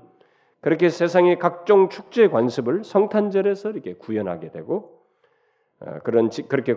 [0.62, 5.04] 그렇게 세상의 각종 축제 관습을 성탄절에서 이렇게 구현하게 되고
[5.80, 6.76] 어, 그런 그렇게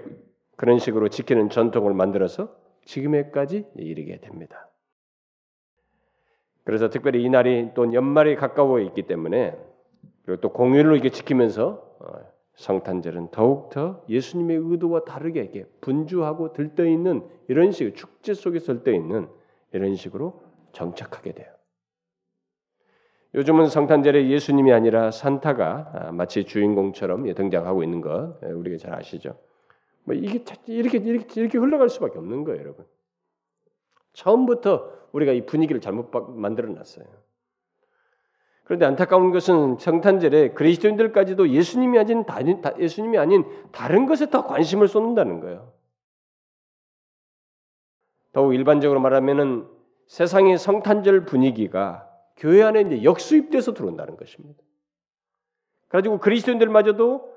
[0.58, 4.69] 그런 식으로 지키는 전통을 만들어서 지금에까지 이르게 됩니다.
[6.65, 9.58] 그래서 특별히 이 날이 또 연말이 가까워 있기 때문에
[10.26, 16.86] 그리고 또 공휴일로 이게 지키면서 어, 성탄절은 더욱 더 예수님의 의도와 다르게 이렇게 분주하고 들떠
[16.86, 19.30] 있는 이런 식 축제 속에 들떠 있는
[19.73, 21.53] 이런 식으로 정착하게 돼요.
[23.36, 29.38] 요즘은 성탄절에 예수님이 아니라 산타가 아, 마치 주인공처럼 등장하고 있는 거 우리가 잘 아시죠?
[30.03, 32.86] 뭐 이게 이렇게 이렇게 이렇게 흘러갈 수밖에 없는 거예요, 여러분.
[34.13, 37.05] 처음부터 우리가 이 분위기를 잘못 만들어 놨어요.
[38.65, 42.23] 그런데 안타까운 것은 성탄절에 그리스도인들까지도 예수님이 아닌
[42.79, 45.72] 예수님이 아닌 다른 것에 더 관심을 쏟는다는 거예요.
[48.34, 49.67] 더욱 일반적으로 말하면은
[50.08, 54.62] 세상의 성탄절 분위기가 교회 안에 이제 역수입돼서 들어온다는 것입니다.
[55.88, 57.32] 그래가지고 그리스도인들마저도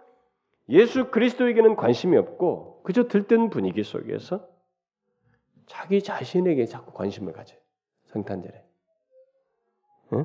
[0.70, 4.48] 예수 그리스도에게는 관심이 없고 그저 들뜬 분위기 속에서
[5.66, 7.58] 자기 자신에게 자꾸 관심을 가져요.
[8.06, 8.64] 성탄절에.
[10.14, 10.24] 응?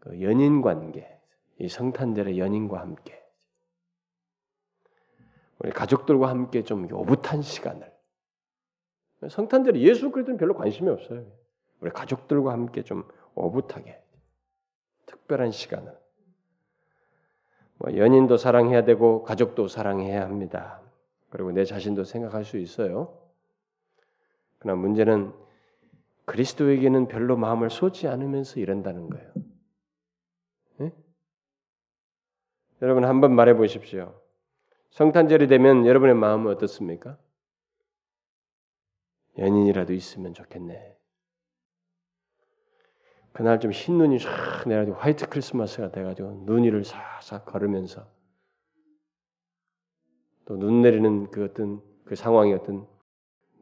[0.00, 1.20] 그 연인 관계,
[1.58, 3.22] 이 성탄절의 연인과 함께
[5.58, 7.89] 우리 가족들과 함께 좀 오붓한 시간을
[9.28, 11.24] 성탄절에 예수 그리스도는 별로 관심이 없어요.
[11.80, 13.04] 우리 가족들과 함께 좀
[13.34, 14.00] 오붓하게
[15.06, 15.98] 특별한 시간을
[17.78, 20.80] 뭐 연인도 사랑해야 되고 가족도 사랑해야 합니다.
[21.30, 23.18] 그리고 내 자신도 생각할 수 있어요.
[24.58, 25.32] 그러나 문제는
[26.26, 29.32] 그리스도에게는 별로 마음을 쏟지 않으면서 이런다는 거예요.
[30.76, 30.92] 네?
[32.82, 34.14] 여러분 한번 말해 보십시오.
[34.90, 37.16] 성탄절이 되면 여러분의 마음은 어떻습니까?
[39.38, 40.96] 연인이라도 있으면 좋겠네.
[43.32, 48.06] 그날 좀 흰 눈이 쫙 내가지고 화이트 크리스마스가 돼가지고 눈 위를 싹싹 걸으면서
[50.46, 52.86] 또 눈 내리는 그 어떤 그 상황이 어떤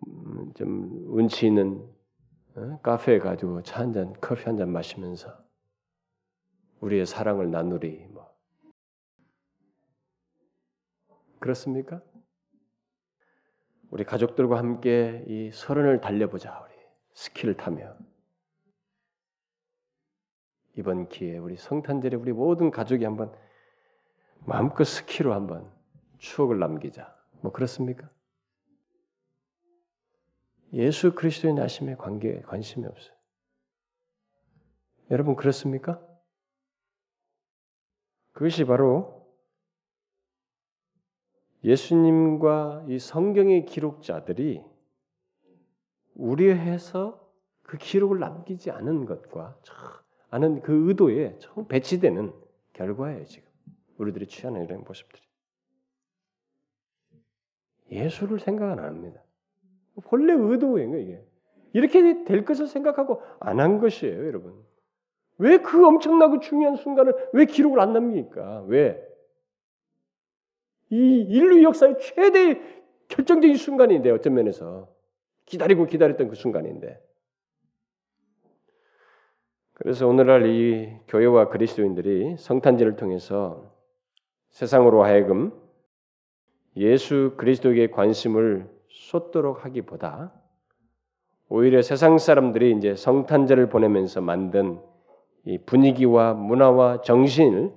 [0.07, 1.87] 음, 좀 운치 있는
[2.57, 2.81] 어?
[2.83, 5.37] 카페에 가지고 차 한 잔, 커피 한 잔 마시면서
[6.81, 8.27] 우리의 사랑을 나누리 뭐
[11.41, 12.01] 그렇습니까?
[13.90, 16.74] 우리 가족들과 함께 이 서른을 달려보자 우리
[17.14, 17.96] 스키를 타며
[20.77, 23.35] 이번 기회에 우리 성탄절에 우리 모든 가족이 한번
[24.44, 25.70] 마음껏 스키로 한번
[26.18, 27.16] 추억을 남기자.
[27.40, 28.09] 뭐 그렇습니까?
[30.72, 33.16] 예수 그리스도의 나심에 관계 관심이 없어요.
[35.11, 36.01] 여러분 그렇습니까?
[38.33, 39.18] 그것이 바로
[41.64, 44.62] 예수님과 이 성경의 기록자들이
[46.14, 47.27] 우려해서
[47.62, 49.59] 그 기록을 남기지 않은 것과
[50.31, 52.33] 않은 그 의도에 처음 배치되는
[52.73, 53.49] 결과예요 지금
[53.99, 55.23] 우리들이 취하는 이런 모습들이
[57.90, 59.23] 예수를 생각 안 합니다.
[60.05, 61.25] 본래 의도예요 이게
[61.73, 64.55] 이렇게 될 것을 생각하고 안 한 것이에요 여러분.
[65.38, 68.62] 왜 그 엄청나고 중요한 순간을 왜 기록을 안 남깁니까?
[68.66, 69.08] 왜?
[70.90, 72.61] 이 인류 역사의 최대
[73.09, 74.88] 결정적인 순간인데 어떤 면에서?
[75.44, 77.01] 기다리고 기다렸던 그 순간인데.
[79.74, 83.72] 그래서 오늘날 이 교회와 그리스도인들이 성탄절을 통해서
[84.51, 85.53] 세상으로 하여금
[86.77, 90.33] 예수 그리스도에게 관심을 쏟도록 하기보다
[91.48, 94.81] 오히려 세상 사람들이 이제 성탄절을 보내면서 만든
[95.44, 97.72] 이 분위기와 문화와 정신을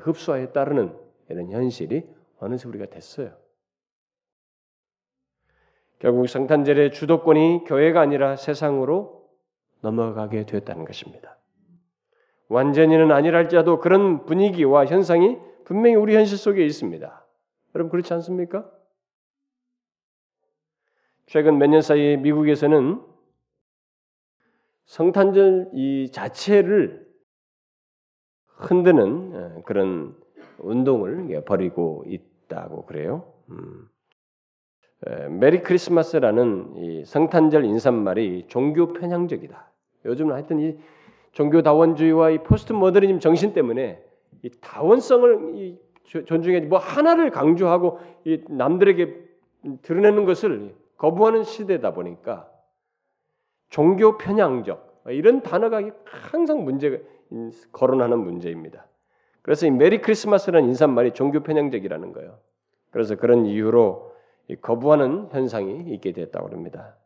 [0.00, 0.94] 흡수하여 따르는
[1.30, 2.02] 이런 현실이
[2.38, 3.36] 어느새 우리가 됐어요.
[5.98, 9.28] 결국 성탄절의 주도권이 교회가 아니라 세상으로
[9.80, 11.36] 넘어가게 되었다는 것입니다.
[12.48, 17.26] 완전히는 아니랄지라도 그런 분위기와 현상이 분명히 우리 현실 속에 있습니다.
[17.74, 18.70] 여러분 그렇지 않습니까?
[21.26, 23.04] 최근 몇 년 사이 미국에서는
[24.86, 27.06] 성탄절 이 자체를
[28.46, 30.16] 흔드는 어, 그런
[30.58, 32.04] 운동을 벌이고
[32.48, 33.32] 있다고 그래요.
[33.50, 33.88] 음.
[35.30, 39.70] Merry Christmas라는 성탄절 인사말이 종교 편향적이다.
[40.06, 40.76] 요즘은 하여튼 이
[41.30, 44.02] 종교 다원주의와 이 포스트 모더니즘 정신 때문에
[44.42, 45.78] 이 다원성을 이
[46.26, 49.28] 존중해 뭐 하나를 강조하고 이 남들에게
[49.82, 52.50] 드러내는 것을 거부하는 시대다 보니까
[53.68, 56.98] 종교 편향적 이런 단어가 항상 문제가
[57.70, 58.86] 거론하는 문제입니다.
[59.48, 62.36] 그래서 이 메리 크리스마스라는 인사말이 종교 편향적이라는 거예요.
[62.90, 64.12] 그래서 그런 이유로
[64.60, 66.98] 거부하는 현상이 있게 됐다고 합니다.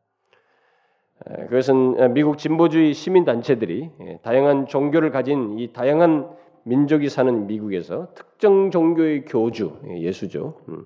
[1.25, 6.31] 그것은 미국 진보주의 시민 단체들이 예, 다양한 종교를 가진 이 다양한
[6.65, 10.59] 민족이 사는 미국에서 특정 종교의 교주 예, 예수죠.
[10.69, 10.85] 음,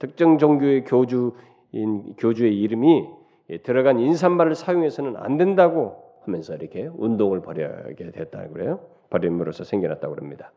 [0.00, 3.08] 특정 종교의 교주인 교주의 이름이
[3.50, 8.80] 예, 들어간 인사말을 사용해서는 안 된다고 하면서 이렇게 운동을 벌이게 됐다고 그래요.
[9.08, 10.50] 벌임으로써 생겨났다고 합니다.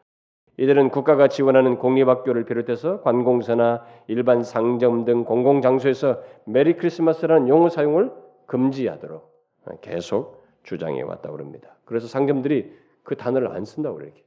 [0.58, 8.12] 이들은 국가가 지원하는 공립학교를 비롯해서 관공서나 일반 상점 등 공공장소에서 메리 크리스마스라는 용어 사용을
[8.46, 9.34] 금지하도록
[9.82, 11.76] 계속 주장해 왔다고 합니다.
[11.86, 12.72] 그래서 상점들이
[13.04, 14.24] 그 단어를 안 쓴다고 이렇게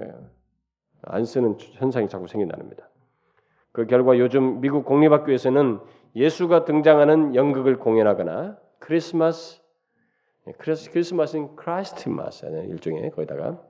[0.00, 0.12] 예.
[1.02, 2.88] 안 쓰는 현상이 자꾸 생긴다는겁니다.
[3.72, 5.80] 그 결과 요즘 미국 공립학교에서는
[6.14, 9.60] 예수가 등장하는 연극을 공연하거나 크리스마스
[10.46, 13.60] 예, 크리스마스는 Christ-mas는 일종의 거기다가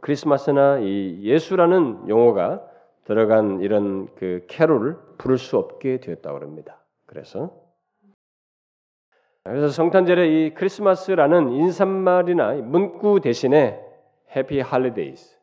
[0.00, 2.68] 크리스마스나 이 예수라는 용어가
[3.04, 6.82] 들어간 이런 그 캐롤을 부를 수 없게 되었다고 합니다.
[7.06, 7.64] 그래서
[9.44, 13.80] 그래서 성탄절에 이 크리스마스라는 인사말이나 문구 대신에
[14.34, 15.38] Happy Holidays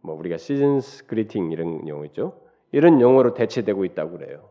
[0.00, 2.40] 뭐 우리가 Season's Greeting 이런 용어 있죠.
[2.70, 4.50] 이런 용어로 대체되고 있다고 그래요.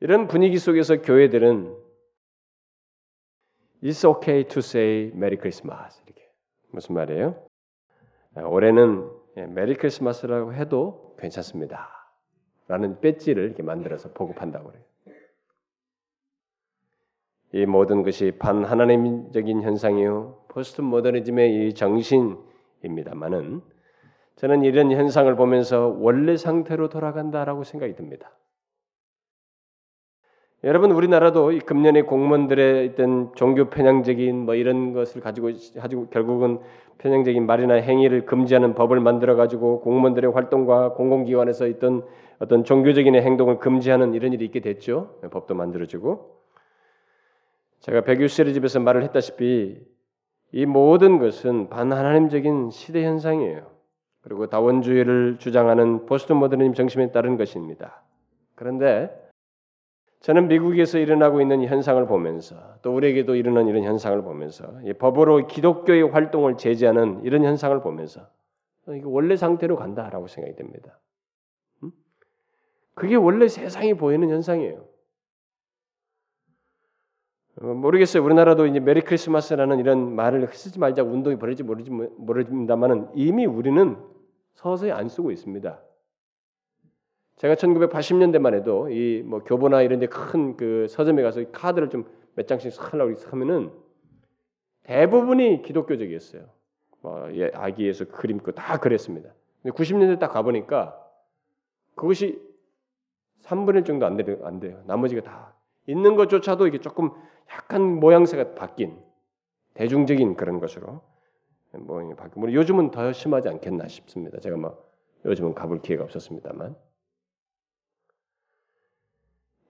[0.00, 1.82] 이런 분위기 속에서 교회들은
[3.82, 6.23] It's okay to say Merry Christmas 이렇게
[6.74, 7.36] 무슨 말이에요?
[8.36, 11.88] 올해는 예, Merry Christmas라고 해도 괜찮습니다.
[12.66, 14.84] 라는 배지를 이렇게 만들어서 보급한다고 그래요.
[17.52, 23.62] 이 모든 것이 반하나님적인 현상이요 포스트 모더니즘의 이 정신입니다만은
[24.36, 28.32] 저는 이런 현상을 보면서 원래 상태로 돌아간다라고 생각이 듭니다.
[30.64, 36.58] 여러분 우리나라도 이 금년에 공무원들의 어떤 종교 편향적인 뭐 이런 것을 가지고 가지고 결국은
[36.96, 42.02] 편향적인 말이나 행위를 금지하는 법을 만들어 가지고 공무원들의 활동과 공공기관에서 있던
[42.38, 45.18] 어떤 종교적인 행동을 금지하는 이런 일이 있게 됐죠.
[45.30, 46.40] 법도 만들어지고
[47.80, 49.78] 제가 백유 시리즈에서 말을 했다시피
[50.52, 53.66] 이 모든 것은 반하나님적인 시대 현상이에요.
[54.22, 58.02] 그리고 다원주의를 주장하는 포스트 모더니즘 정신에 따른 것입니다.
[58.54, 59.23] 그런데
[60.24, 64.64] 저는 미국에서 일어나고 있는 현상을 보면서 또 우리에게도 일어난 이런 현상을 보면서
[64.98, 68.26] 법으로 기독교의 활동을 제재하는 이런 현상을 보면서
[68.88, 70.98] 이게 원래 상태로 간다라고 생각이 됩니다.
[72.94, 74.86] 그게 원래 세상이 보이는 현상이에요.
[77.60, 78.24] 어, 모르겠어요.
[78.24, 83.98] 우리나라도 이제 메리 크리스마스라는 이런 말을 쓰지 말자 운동이 벌어지 모르지 모르지만은 이미 우리는
[84.54, 85.83] 서서히 안 쓰고 있습니다.
[87.36, 92.04] 제가 1980년대만 해도 이 뭐 교보나 이런 데 큰 그 서점에 가서 카드를 좀
[92.36, 93.70] 몇 장씩 사려고 하면은
[94.82, 96.46] 대부분이 기독교적이었어요.
[97.00, 99.30] 뭐 예, 아기 예수 그림 그다 그랬습니다.
[99.62, 100.98] 근데 90년대 딱 가보니까
[101.94, 102.40] 그것이
[103.42, 104.38] 3분의 1 정도 안, 돼요.
[104.42, 104.82] 안 돼요.
[104.86, 105.54] 나머지가 다
[105.86, 107.10] 있는 것조차도 이게 조금
[107.52, 108.98] 약간 모양새가 바뀐
[109.74, 111.02] 대중적인 그런 것으로
[111.72, 114.38] 모양이 바뀌고 뭐 요즘은 더 심하지 않겠나 싶습니다.
[114.40, 114.82] 제가 뭐
[115.24, 116.74] 요즘은 가볼 기회가 없었습니다만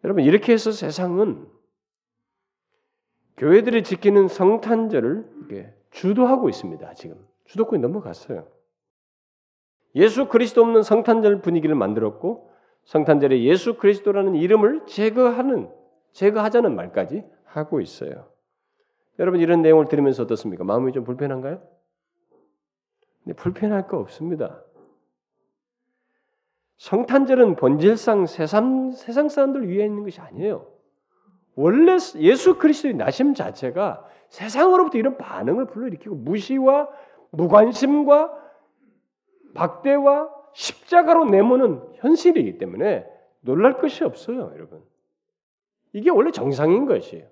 [0.04, 1.48] 여러분 이렇게 해서 세상은
[3.36, 5.28] 교회들이 지키는 성탄절을
[5.90, 6.94] 주도하고 있습니다.
[6.94, 8.46] 지금 주도권이 넘어갔어요.
[9.96, 12.50] 예수 그리스도 없는 성탄절 분위기를 만들었고
[12.84, 15.70] 성탄절에 예수 그리스도라는 이름을 제거하는
[16.12, 18.28] 제거하자는 말까지 하고 있어요.
[19.18, 20.64] 여러분 이런 내용을 들으면서 어떻습니까?
[20.64, 21.62] 마음이 좀 불편한가요?
[23.24, 24.63] 네, 불편할 거 없습니다.
[26.84, 30.66] 성탄절은 본질상 세상, 세상 사람들 위해 있는 것이 아니에요.
[31.54, 36.90] 원래 예수 그리스도의 나심 자체가 세상으로부터 이런 반응을 불러일으키고 무시와
[37.30, 38.38] 무관심과
[39.54, 43.06] 박대와 십자가로 내모는 현실이기 때문에
[43.40, 44.82] 놀랄 것이 없어요, 여러분.
[45.94, 47.26] 이게 원래 정상인 것이에요.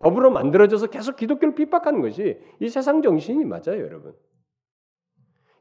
[0.00, 4.12] 법으로 만들어져서 계속 기독교를 핍박하는 것이 이 세상 정신이 맞아요, 여러분.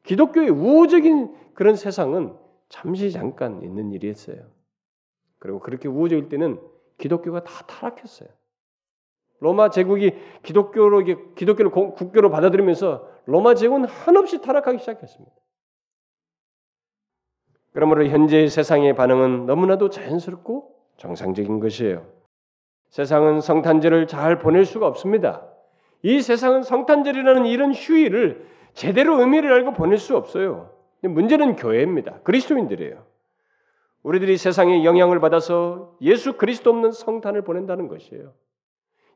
[0.06, 2.41] 기독교의 우호적인 그런 세상은
[2.72, 4.38] 잠시 잠깐 있는 일이었어요.
[5.40, 6.60] 그리고 그렇게 우호적일 때는
[6.98, 8.30] 기독교가 다 타락했어요.
[9.40, 10.14] 로마 제국이
[10.44, 11.04] 기독교로
[11.36, 15.36] 기독교를 국교로 받아들이면서 로마 제국은 한없이 타락하기 시작했습니다.
[17.74, 22.08] 그러므로 현재의 세상의 반응은 너무나도 자연스럽고 정상적인 것이에요.
[22.90, 25.46] 세상은 성탄절을 잘 보낼 수가 없습니다.
[26.04, 30.81] 이 세상은 성탄절이라는 이런 휴일을 제대로 의미를 알고 보낼 수 없어요.
[31.02, 32.22] 문제는 교회입니다.
[32.22, 33.06] 그리스도인들이에요.
[34.04, 38.34] 우리들이 세상에 영향을 받아서 예수 그리스도 없는 성탄을 보낸다는 것이에요.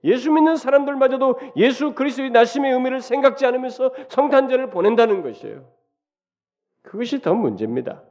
[0.03, 5.67] 예수 믿는 사람들마저도 예수 그리스도의 나심의 의미를 생각지 않으면서 성탄절을 보낸다는 것이에요.
[6.83, 8.03] 그것이 더 문제입니다.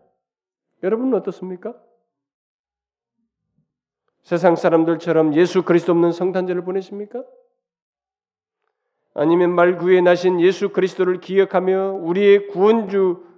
[0.83, 1.75] 여러분은 어떻습니까?
[4.23, 7.23] 세상 사람들처럼 예수 그리스도 없는 성탄절을 보내십니까?
[9.15, 13.34] 아니면 말구에 나신 예수 그리스도를 기억하며 우리의 구원주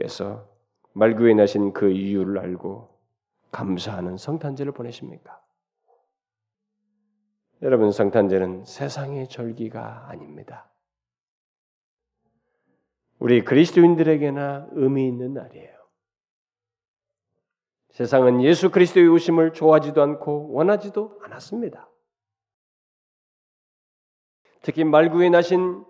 [0.00, 0.48] 께서
[0.94, 2.88] 말구에 나신 그 이유를 알고
[3.52, 5.40] 감사하는 성탄절을 보내십니까?
[7.62, 10.70] 여러분 성탄절은 세상의 절기가 아닙니다.
[13.18, 15.78] 우리 그리스도인들에게나 의미 있는 날이에요.
[17.90, 21.86] 세상은 예수 그리스도의 오심을 좋아하지도 않고 원하지도 않았습니다.
[24.62, 25.84] 특히 말구에 나신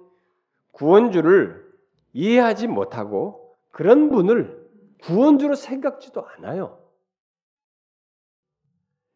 [0.72, 1.70] 구원주를
[2.12, 3.39] 이해하지 못하고
[3.70, 4.68] 그런 분을
[5.02, 6.78] 구원주로 생각지도 않아요.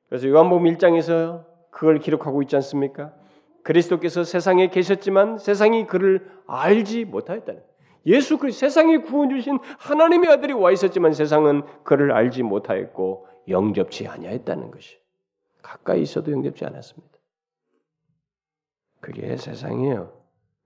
[0.09, 3.15] 그래서 요한복음 1장에서 그걸 기록하고 있지 않습니까?
[3.63, 7.63] 그리스도께서 세상에 계셨지만 세상이 그를 알지 못하였다는.
[8.07, 14.71] 예수 그리스도 세상에 구원 주신 하나님의 아들이 와 있었지만 세상은 그를 알지 못하였고 영접치 아니하였다는
[14.71, 14.99] 것이.
[15.63, 17.19] 가까이 있어도 영접지 않았습니다.
[19.01, 20.24] 그게 세상이에요.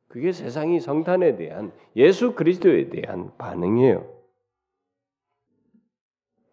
[0.09, 4.19] 그게 세상이 성탄에 대한 예수 그리스도에 대한 반응이에요.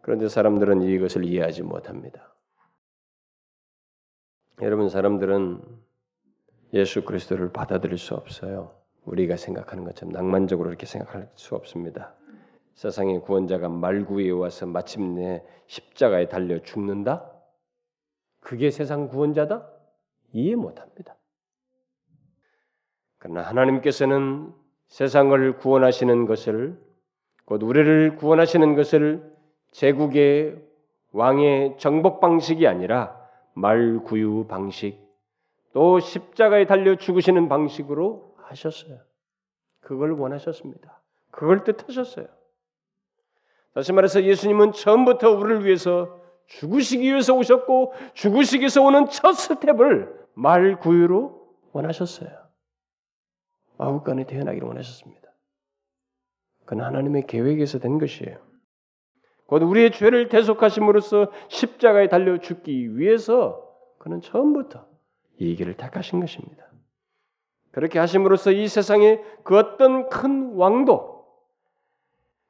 [0.02, 2.36] 그런데 사람들은 이것을 이해하지 못합니다.
[4.62, 5.62] 여러분 사람들은
[6.74, 8.76] 예수 그리스도를 받아들일 수 없어요.
[9.06, 12.14] 우리가 생각하는 것처럼 낭만적으로 이렇게 생각할 수 없습니다.
[12.74, 17.32] 세상의 구원자가 말구에 와서 마침내 십자가에 달려 죽는다?
[18.42, 19.68] 그게 세상 구원자다?
[20.34, 21.16] 이해 못합니다.
[23.26, 24.54] 그러나 하나님께서는
[24.86, 26.80] 세상을 구원하시는 것을
[27.46, 29.34] 곧 우리를 구원하시는 것을
[29.72, 30.62] 제국의
[31.12, 33.20] 왕의 정복 방식이 아니라
[33.56, 35.00] 말 구유 방식
[35.74, 39.00] 또 십자가에 달려 죽으시는 방식으로 하셨어요.
[39.80, 41.02] 그걸 원하셨습니다.
[41.32, 42.28] 그걸 뜻하셨어요.
[43.74, 46.16] 다시 말해서 예수님은 처음부터 우리를 위해서
[46.46, 52.45] 죽으시기 위해서 오셨고 죽으시기 위해서 오는 첫 스텝을 말 구유로 원하셨어요.
[53.78, 55.26] 아홉간에 태어나기를 원하셨습니다.
[56.66, 58.38] 그건 하나님의 계획에서 된 것이에요.
[59.46, 63.62] 곧 우리의 죄를 대속하심으로써 십자가에 달려 죽기 위해서
[64.00, 64.88] 그는 처음부터
[65.38, 66.66] 이 길을 택하신 것입니다.
[67.72, 71.16] 그렇게 하심으로써 이 세상에 그 어떤 큰 왕도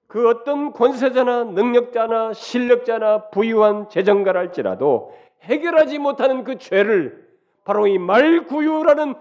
[0.08, 7.25] 그 어떤 권세자나 능력자나 실력자나 부유한 재정가라 할지라도 해결하지 못하는 그 죄를
[7.66, 9.16] 바로 이 말구유라는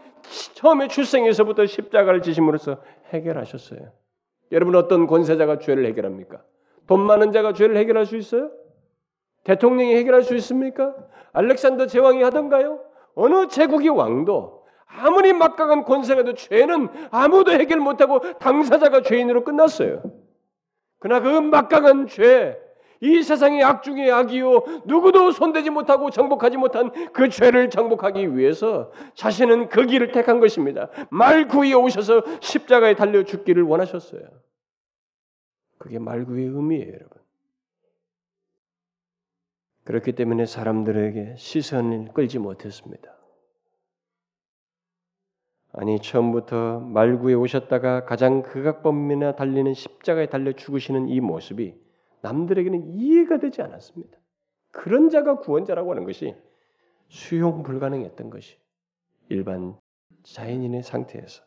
[0.55, 2.77] 처음에 출생에서부터 십자가를 지심으로써
[3.09, 3.91] 해결하셨어요.
[4.53, 6.43] 여러분 어떤 권세자가 죄를 해결합니까?
[6.87, 8.51] 돈 많은 자가 죄를 해결할 수 있어요?
[9.45, 10.95] 대통령이 해결할 수 있습니까?
[11.33, 12.81] 알렉산더 제왕이 하던가요?
[13.15, 20.03] 어느 제국의 왕도 아무리 막강한 권세가도 죄는 아무도 해결 못하고 당사자가 죄인으로 끝났어요.
[21.01, 22.59] 그러나 그 막강한 죄,
[23.05, 29.69] 이 세상의 악 중의 악이요 누구도 손대지 못하고 정복하지 못한 그 죄를 정복하기 위해서 자신은
[29.69, 30.89] 그 길을 택한 것입니다.
[31.11, 34.23] 말구이에 오셔서 십자가에 달려 죽기를 원하셨어요.
[35.77, 37.11] 그게 말구의 의미예요, 여러분.
[39.85, 43.15] 그렇기 때문에 사람들에게 시선을 끌지 못했습니다.
[45.75, 51.84] 아니 처음부터 말구에 오셨다가 가장 극악범이나 달리는 십자가에 달려 죽으시는 이 모습이
[52.25, 54.18] 남들에게는 이해가 되지 않았습니다.
[54.70, 56.35] 그런 자가 구원자라고 하는 것이
[57.09, 58.59] 수용 불가능했던 것이
[59.29, 59.79] 일반
[60.22, 61.45] 자연인의 상태에서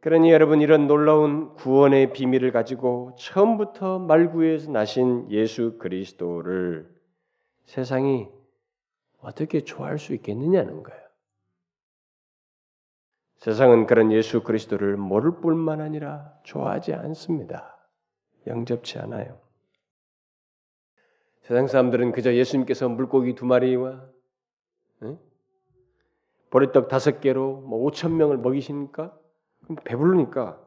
[0.00, 6.88] 그러니 여러분 이런 놀라운 구원의 비밀을 가지고 처음부터 말구에서 나신 예수 그리스도를
[7.64, 8.28] 세상이
[9.18, 11.02] 어떻게 좋아할 수 있겠느냐는 거예요.
[13.38, 17.77] 세상은 그런 예수 그리스도를 모를 뿐만 아니라 좋아하지 않습니다.
[18.46, 19.38] 영접치 않아요.
[21.42, 24.04] 세상 사람들은 그저 예수님께서 물고기 두 마리와
[25.02, 25.18] 응?
[26.50, 29.18] 보리떡 다섯 개로 뭐 오천 명을 먹이시니까
[29.84, 30.60] 배부르니까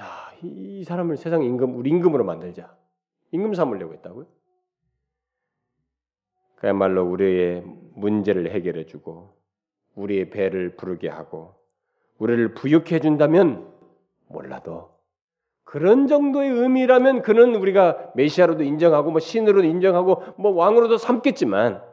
[0.00, 2.76] 야, 이 사람을 세상 임금 우리 임금으로 만들자.
[3.32, 4.26] 임금 삼으려고 했다고요?
[6.56, 7.62] 그야말로 우리의
[7.94, 9.36] 문제를 해결해 주고
[9.94, 11.54] 우리의 배를 부르게 하고
[12.18, 13.72] 우리를 부유해 준다면
[14.28, 14.97] 몰라도
[15.68, 21.84] 그런 정도의 의미라면 그는 우리가 메시아로도 인정하고 뭐 신으로도 인정하고 뭐 왕으로도 삼겠지만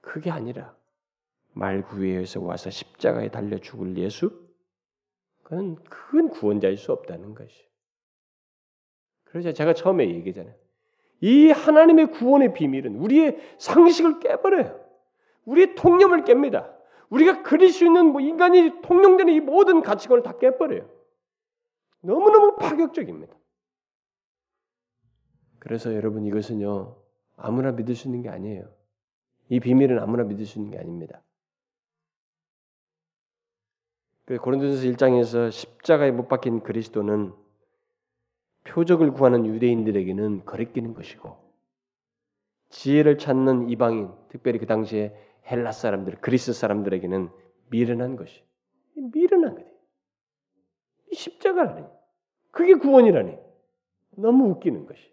[0.00, 0.74] 그게 아니라
[1.52, 4.42] 말구에서 와서 십자가에 달려 죽을 예수
[5.44, 7.54] 그는 큰 구원자일 수 없다는 것이.
[9.22, 10.52] 그래서 제가 처음에 얘기잖아요.
[11.20, 14.80] 이 하나님의 구원의 비밀은 우리의 상식을 깨버려요.
[15.44, 16.72] 우리의 통념을 깹니다.
[17.08, 21.01] 우리가 그릴 수 있는 뭐 인간이 통용되는 이 모든 가치관을 다 깨버려요.
[22.02, 23.34] 너무너무 파격적입니다.
[25.58, 26.96] 그래서 여러분 이것은요
[27.36, 28.68] 아무나 믿을 수 있는 게 아니에요.
[29.48, 31.22] 이 비밀은 아무나 믿을 수 있는 게 아닙니다.
[34.24, 37.32] 그 고린도전서 1장에서 십자가에 못 박힌 그리스도는
[38.64, 41.36] 표적을 구하는 유대인들에게는 거리끼는 것이고
[42.70, 45.14] 지혜를 찾는 이방인, 특별히 그 당시에
[45.50, 47.30] 헬라 사람들, 그리스 사람들에게는
[47.70, 48.42] 미련한 것이
[48.94, 49.71] 미련한 거예요.
[51.14, 51.86] 십자가라니.
[52.50, 53.38] 그게 구원이라니.
[54.16, 55.12] 너무 웃기는 것이.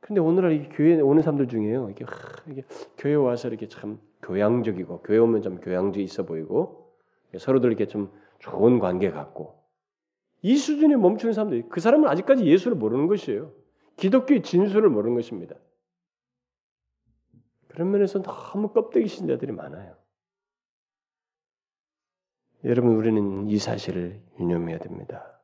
[0.00, 1.88] 근데 오늘날 이 교회 에 오는 사람들 중에요.
[1.90, 2.12] 이게, 하,
[2.50, 2.62] 이게
[2.98, 6.92] 교회 와서 이렇게 참 교양적이고 교회 오면 좀 교양주 있어 보이고
[7.38, 9.64] 서로들 이렇게 좀 좋은 관계 갖고
[10.42, 13.50] 이 수준에 멈추는 사람들이 그 사람은 아직까지 예수를 모르는 것이에요.
[13.96, 15.56] 기독교의 진수를 모르는 것입니다.
[17.68, 19.96] 그런 면에서 너무 껍데기 신자들이 많아요.
[22.64, 25.40] 여러분 우리는 이 사실을 유념해야 됩니다.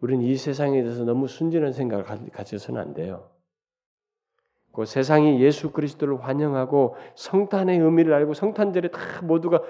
[0.00, 3.30] 우리는 이 세상에 대해서 너무 순진한 생각을 가져서는 안 돼요.
[4.72, 9.62] 그 세상이 예수 그리스도를 환영하고 성탄의 의미를 알고 성탄절에 다 모두가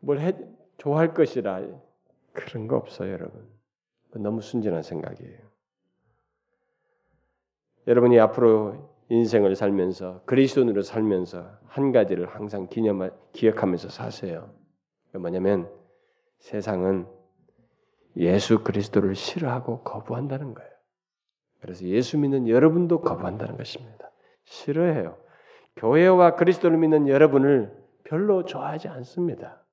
[0.00, 0.32] 뭘 해,
[0.78, 1.66] 좋아할 것이라
[2.32, 3.46] 그런 거 없어요, 여러분.
[4.14, 5.38] 너무 순진한 생각이에요.
[7.86, 14.57] 여러분이 앞으로 인생을 살면서 그리스도인으로 살면서 한 가지를 항상 기념 기억하면서 사세요.
[15.18, 15.70] 뭐냐면
[16.38, 17.06] 세상은
[18.16, 20.70] 예수 그리스도를 싫어하고 거부한다는 거예요.
[21.60, 24.10] 그래서 예수 믿는 여러분도 거부한다는 것입니다.
[24.44, 25.18] 싫어해요.
[25.76, 29.64] 교회와 그리스도를 믿는 여러분을 별로 좋아하지 않습니다.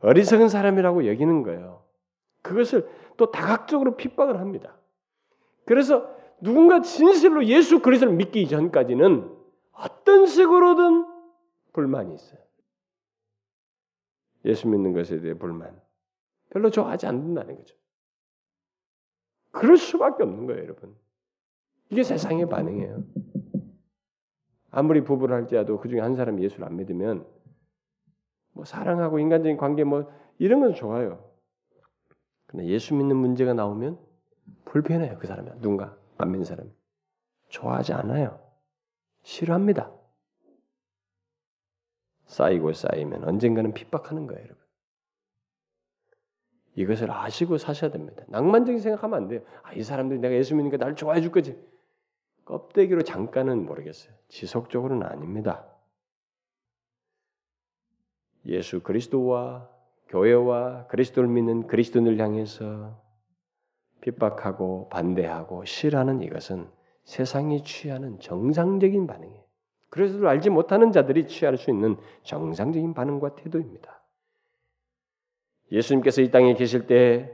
[0.00, 1.84] 어리석은 사람이라고 여기는 거예요.
[2.42, 4.76] 그것을 또 다각적으로 핍박을 합니다.
[5.64, 6.08] 그래서
[6.40, 9.30] 누군가 진실로 예수 그리스도를 믿기 전까지는
[9.72, 11.06] 어떤 식으로든
[11.72, 12.40] 불만이 있어요.
[14.44, 15.80] 예수 믿는 것에 대해 불만.
[16.50, 17.76] 별로 좋아하지 않는다는 거죠.
[19.50, 20.96] 그럴 수밖에 없는 거예요, 여러분.
[21.90, 23.04] 이게 세상의 반응이에요.
[24.70, 27.26] 아무리 부부를 할지라도 그 중에 한 사람이 예수를 안 믿으면
[28.52, 31.30] 뭐 사랑하고 인간적인 관계 뭐 이런 건 좋아요.
[32.46, 33.98] 근데 예수 믿는 문제가 나오면
[34.64, 35.18] 불편해요.
[35.18, 36.70] 그 사람이 누군가 안 믿는 사람
[37.48, 38.40] 좋아하지 않아요.
[39.22, 39.92] 싫어합니다.
[42.32, 44.62] 쌓이고 쌓이면 언젠가는 핍박하는 거예요, 여러분.
[46.74, 48.24] 이것을 아시고 사셔야 됩니다.
[48.28, 49.42] 낭만적인 생각하면 안 돼요.
[49.62, 51.62] 아, 이 사람들이 내가 예수 믿으니까 나를 좋아해 줄 거지.
[52.46, 54.14] 껍데기로 잠깐은 모르겠어요.
[54.28, 55.66] 지속적으로는 아닙니다.
[58.46, 59.68] 예수 그리스도와
[60.08, 62.98] 교회와 그리스도를 믿는 그리스도인을 향해서
[64.00, 66.68] 핍박하고 반대하고 싫어하는 이것은
[67.04, 69.41] 세상이 취하는 정상적인 반응이에요.
[69.92, 74.02] 그래서도 알지 못하는 자들이 취할 수 있는 정상적인 반응과 태도입니다.
[75.70, 77.30] 예수님께서 이 땅에 계실 때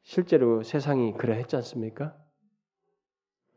[0.00, 2.16] 실제로 세상이 그러했지 않습니까?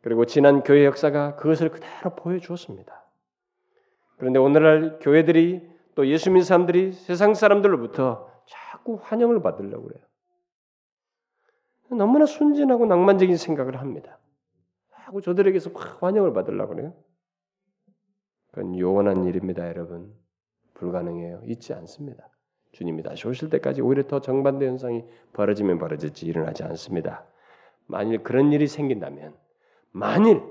[0.02, 3.10] 그리고 지난 교회 역사가 그것을 그대로 보여주었습니다.
[4.18, 5.66] 그런데 오늘날 교회들이
[5.96, 10.04] 또 예수 믿는 사람들이 세상 사람들로부터 자꾸 환영을 받으려고 그래요.
[11.92, 14.20] 너무나 순진하고 낭만적인 생각을 합니다.
[15.06, 16.94] 하고 저들에게서 환영을 받으려고 그래요.
[18.52, 20.14] 그건 요원한 일입니다, 여러분.
[20.76, 21.42] 불가능해요.
[21.46, 22.30] 있지 않습니다.
[22.72, 27.26] 주님이 다시 오실 때까지 오히려 더 정반대 현상이 벌어지면 벌어질지 일어나지 않습니다.
[27.86, 29.36] 만일 그런 일이 생긴다면,
[29.92, 30.42] 만일,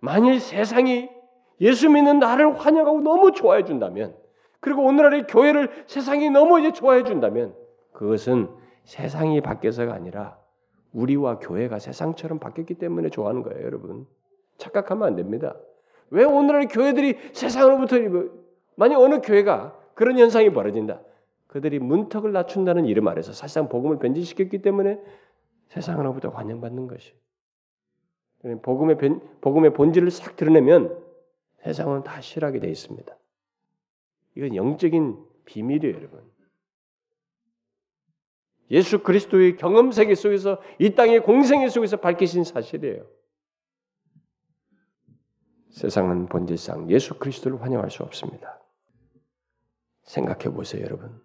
[0.00, 1.10] 만일 세상이
[1.60, 4.16] 예수 믿는 나를 환영하고 너무 좋아해 준다면,
[4.60, 7.54] 그리고 오늘날의 교회를 세상이 너무 이제 좋아해 준다면,
[7.92, 8.48] 그것은
[8.84, 10.39] 세상이 바뀌어서가 아니라
[10.92, 14.06] 우리와 교회가 세상처럼 바뀌었기 때문에 좋아하는 거예요, 여러분.
[14.58, 15.56] 착각하면 안 됩니다.
[16.10, 17.96] 왜 오늘날 교회들이 세상으로부터
[18.74, 21.00] 만약 어느 교회가 그런 현상이 벌어진다.
[21.46, 25.00] 그들이 문턱을 낮춘다는 이름 아래서 사실상 복음을 변질시켰기 때문에
[25.68, 27.14] 세상으로부터 환영받는 것이.
[28.62, 30.96] 복음의 변, 복음의 본질을 싹 드러내면
[31.62, 33.16] 세상은 다 싫어하게 되어 있습니다.
[34.36, 36.22] 이건 영적인 비밀이에요, 여러분.
[38.70, 43.04] 예수 그리스도의 경험 세계 속에서 이 땅의 공생애 속에서 밝히신 사실이에요.
[45.70, 48.60] 세상은 본질상 예수 그리스도를 환영할 수 없습니다.
[50.02, 51.20] 생각해 보세요, 여러분.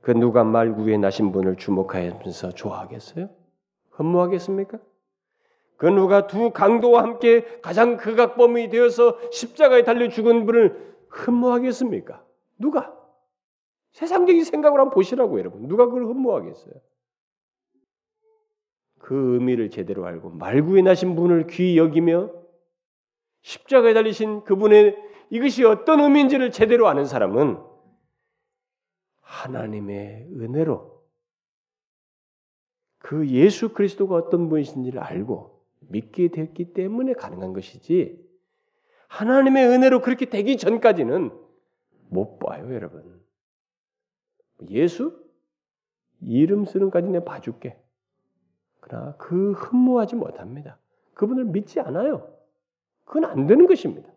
[0.00, 3.28] 그 누가 말 위에 나신 분을 주목하면서 좋아하겠어요?
[3.90, 4.78] 흠모하겠습니까?
[5.76, 12.22] 그 누가 두 강도와 함께 가장 극악범이 되어서 십자가에 달려 죽은 분을 흠모하겠습니까?
[12.58, 12.99] 누가?
[13.92, 15.66] 세상적인 생각으로 한번 보시라고 여러분.
[15.68, 16.74] 누가 그걸 흠모하겠어요?
[18.98, 22.30] 그 의미를 제대로 알고 말구에 나신 분을 귀히 여기며
[23.42, 24.96] 십자가에 달리신 그분의
[25.30, 27.58] 이것이 어떤 의미인지를 제대로 아는 사람은
[29.20, 31.00] 하나님의 은혜로
[32.98, 38.28] 그 예수 그리스도가 어떤 분이신지를 알고 믿게 되었기 때문에 가능한 것이지
[39.08, 41.30] 하나님의 은혜로 그렇게 되기 전까지는
[42.10, 43.19] 못 봐요, 여러분.
[44.68, 45.18] 예수?
[46.20, 47.80] 이름 쓰는까지 내가 봐줄게.
[48.80, 50.78] 그러나 그 흠모하지 못합니다.
[51.14, 52.34] 그분을 믿지 않아요.
[53.04, 54.10] 그건 안 되는 것입니다.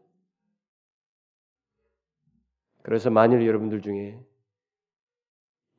[2.81, 4.19] 그래서 만일 여러분들 중에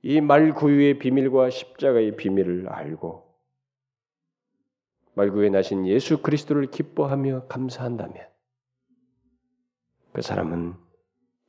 [0.03, 3.25] 이 말구유의 비밀과 십자가의 비밀을 알고
[5.15, 8.29] 말구유에 나신 예수 그리스도를 기뻐하며 감사한다면
[10.13, 10.75] 그 사람은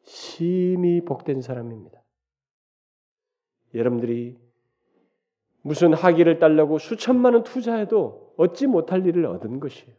[0.03, 2.04] 심히 복된 사람입니다.
[3.75, 4.37] 여러분들이
[5.61, 9.93] 무슨 학위를 딸려고 수천만 원 투자해도 얻지 못할 일을 얻은 것이에요.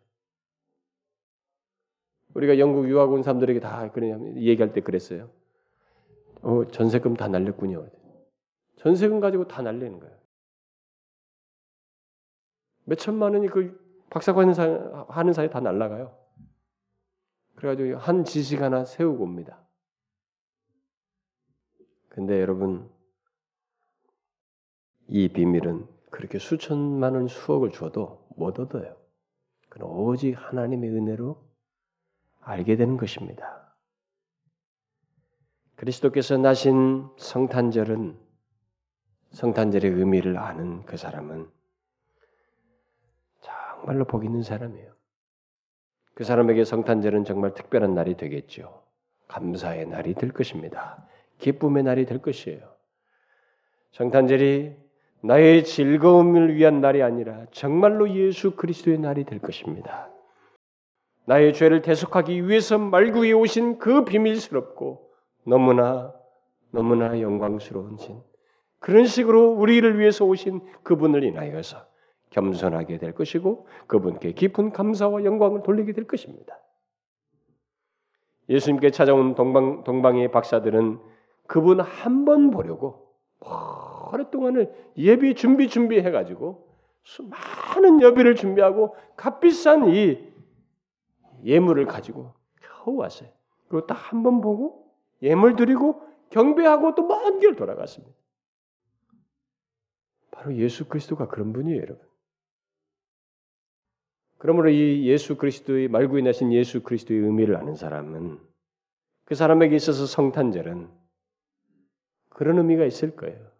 [2.34, 5.30] 우리가 영국 유학 온 사람들에게 다 그냥 얘기할 때 그랬어요.
[6.42, 7.88] 어, 전세금 다 날렸군요.
[8.76, 10.16] 전세금 가지고 다 날리는 거예요.
[12.84, 13.78] 몇 천만 원이 그
[14.10, 14.52] 박사관
[15.08, 16.16] 하는 사이에 다 날라가요.
[17.56, 19.66] 그래가지고 한 지식 하나 세우고 옵니다.
[22.08, 22.88] 근데 여러분
[25.08, 28.96] 이 비밀은 그렇게 수천만 원, 수억을 줘도 못 얻어요.
[29.68, 31.42] 그건 오직 하나님의 은혜로
[32.40, 33.74] 알게 되는 것입니다.
[35.76, 38.18] 그리스도께서 나신 성탄절은
[39.32, 41.50] 성탄절의 의미를 아는 그 사람은
[43.40, 44.94] 정말로 복 있는 사람이에요.
[46.14, 48.82] 그 사람에게 성탄절은 정말 특별한 날이 되겠죠.
[49.28, 51.06] 감사의 날이 될 것입니다.
[51.38, 52.74] 기쁨의 날이 될 것이에요.
[53.92, 54.85] 성탄절이
[55.26, 60.08] 나의 즐거움을 위한 날이 아니라 정말로 예수 그리스도의 날이 될 것입니다.
[61.24, 65.10] 나의 죄를 대속하기 위해서 말구에 오신 그 비밀스럽고
[65.44, 66.14] 너무나
[66.70, 68.20] 너무나 영광스러운 신
[68.78, 71.78] 그런 식으로 우리를 위해서 오신 그분을 인하여서
[72.30, 76.56] 겸손하게 될 것이고 그분께 깊은 감사와 영광을 돌리게 될 것입니다.
[78.48, 81.00] 예수님께 찾아온 동방 동방의 박사들은
[81.48, 83.08] 그분 한 번 보려고
[84.12, 86.68] 오랫동안을 예비 준비 준비해 가지고
[87.02, 90.18] 수많은 여비를 준비하고 값비싼 이
[91.44, 93.28] 예물을 가지고 겨우 왔어요.
[93.68, 94.90] 그리고 딱 한 번 보고
[95.22, 98.14] 예물 드리고 경배하고 또 먼 길 돌아갔습니다.
[100.30, 102.06] 바로 예수 그리스도가 그런 분이에요, 여러분.
[104.38, 108.38] 그러므로 이 예수 그리스도의 말구에 나신 예수 그리스도의 의미를 아는 사람은
[109.24, 110.88] 그 사람에게 있어서 성탄절은
[112.28, 113.55] 그런 의미가 있을 거예요.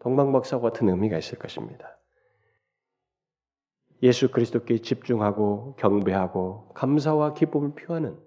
[0.00, 1.98] 동방박사와 같은 의미가 있을 것입니다.
[4.02, 8.18] 예수 그리스도께 집중하고 경배하고 감사와 기쁨을 표하는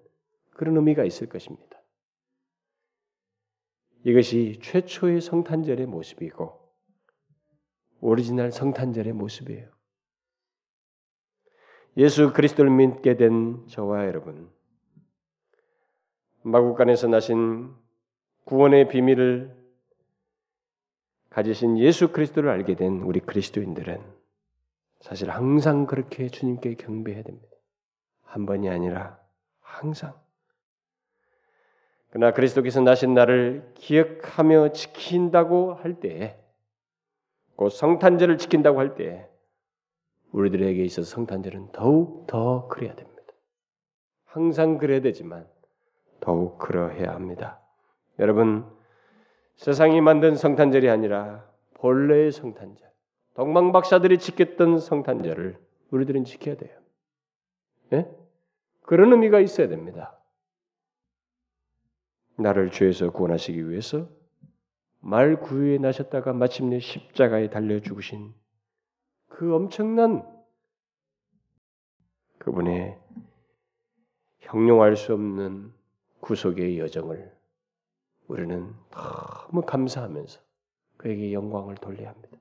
[0.50, 1.80] 그런 의미가 있을 것입니다.
[4.04, 6.58] 이것이 최초의 성탄절의 모습이고
[8.00, 9.70] 오리지널 성탄절의 모습이에요.
[11.96, 14.50] 예수 그리스도를 믿게 된 저와 여러분,
[16.42, 17.74] 마국간에서 나신
[18.44, 19.59] 구원의 비밀을
[21.30, 24.00] 가지신 예수 그리스도를 알게 된 우리 그리스도인들은
[25.00, 27.56] 사실 항상 그렇게 주님께 경배해야 됩니다.
[28.24, 29.18] 한 번이 아니라
[29.60, 30.14] 항상.
[32.10, 36.38] 그러나 그리스도께서 나신 나를 기억하며 지킨다고 할 때,
[37.56, 39.28] 곧 성탄절을 지킨다고 할 때,
[40.32, 43.10] 우리들에게 있어서 성탄절은 더욱 더 그래야 됩니다.
[44.24, 45.46] 항상 그래야 되지만
[46.20, 47.60] 더욱 그러해야 합니다.
[48.18, 48.64] 여러분,
[49.60, 52.90] 세상이 만든 성탄절이 아니라 본래의 성탄절,
[53.34, 55.58] 동방 박사들이 지켰던 성탄절을
[55.90, 56.80] 우리들은 지켜야 돼요.
[57.90, 58.10] 네?
[58.80, 60.18] 그런 의미가 있어야 됩니다.
[62.38, 64.08] 나를 죄에서 구원하시기 위해서
[64.98, 68.32] 말 구유에 나셨다가 마침내 십자가에 달려 죽으신
[69.28, 70.26] 그 엄청난
[72.38, 72.98] 그분의
[74.38, 75.70] 형용할 수 없는
[76.20, 77.39] 구속의 여정을
[78.30, 80.40] 우리는 너무 감사하면서
[80.96, 82.38] 그에게 영광을 돌려야 합니다.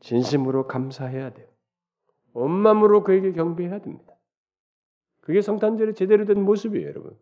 [0.00, 1.46] 진심으로 감사해야 돼요.
[2.32, 4.14] 온 마음으로 그에게 경배해야 됩니다.
[5.20, 7.18] 그게 성탄절의 제대로 된 모습이에요, 여러분.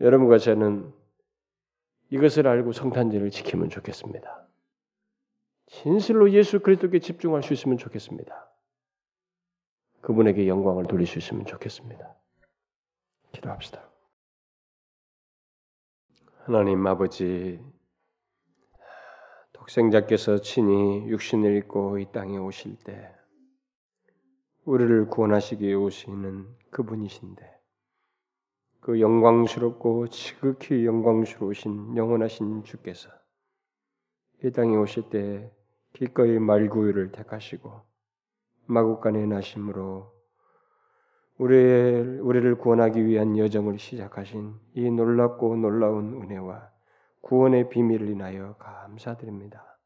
[0.00, 0.92] 여러분과 저는
[2.10, 4.48] 이것을 알고 성탄절을 지키면 좋겠습니다.
[5.66, 8.50] 진실로 예수 그리스도께 집중할 수 있으면 좋겠습니다.
[10.00, 12.16] 그분에게 영광을 돌릴 수 있으면 좋겠습니다.
[13.30, 13.91] 기도합시다.
[16.44, 17.64] 하나님 아버지,
[19.52, 23.14] 독생자께서 친히 육신을 입고 이 땅에 오실 때
[24.64, 27.48] 우리를 구원하시기 위해 오시는 그분이신데
[28.80, 33.08] 그 영광스럽고 지극히 영광스러우신 영원하신 주께서
[34.42, 35.48] 이 땅에 오실 때
[35.92, 37.82] 기꺼이 말구유를 택하시고
[38.66, 40.11] 마국간의 나심으로
[41.42, 46.70] 우리를, 우리를 구원하기 위한 여정을 시작하신 이 놀랍고 놀라운 은혜와
[47.20, 49.78] 구원의 비밀을 인하여 감사드립니다.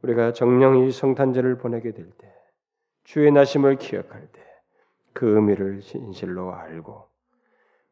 [0.00, 2.32] 우리가 정령 이 성탄절을 보내게 될 때,
[3.04, 4.40] 주의 나심을 기억할 때,
[5.12, 7.06] 그 의미를 진실로 알고,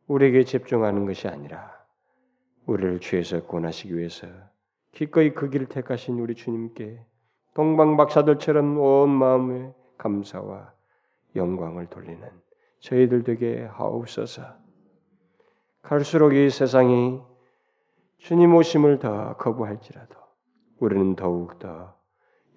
[0.07, 1.71] 우리에게 집중하는 것이 아니라,
[2.65, 4.27] 우리를 죄에서 구원하시기 위해서
[4.93, 6.99] 기꺼이 그 길을 택하신 우리 주님께
[7.53, 10.76] 동방 박사들처럼 온 마음의 감사와
[11.37, 12.29] 영광을 돌리는
[12.81, 14.43] 저희들 되게 하옵소서.
[15.83, 17.21] 갈수록 이 세상이
[18.19, 20.17] 주님 오심을 더 거부할지라도
[20.79, 21.97] 우리는 더욱 더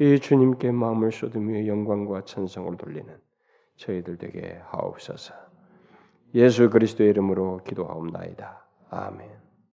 [0.01, 3.19] 이 주님께 마음을 쏟으며 영광과 찬성을 돌리는
[3.75, 5.33] 저희들 되게 하옵소서.
[6.35, 8.65] 예수 그리스도의 이름으로 기도하옵나이다.
[8.91, 9.38] 아멘.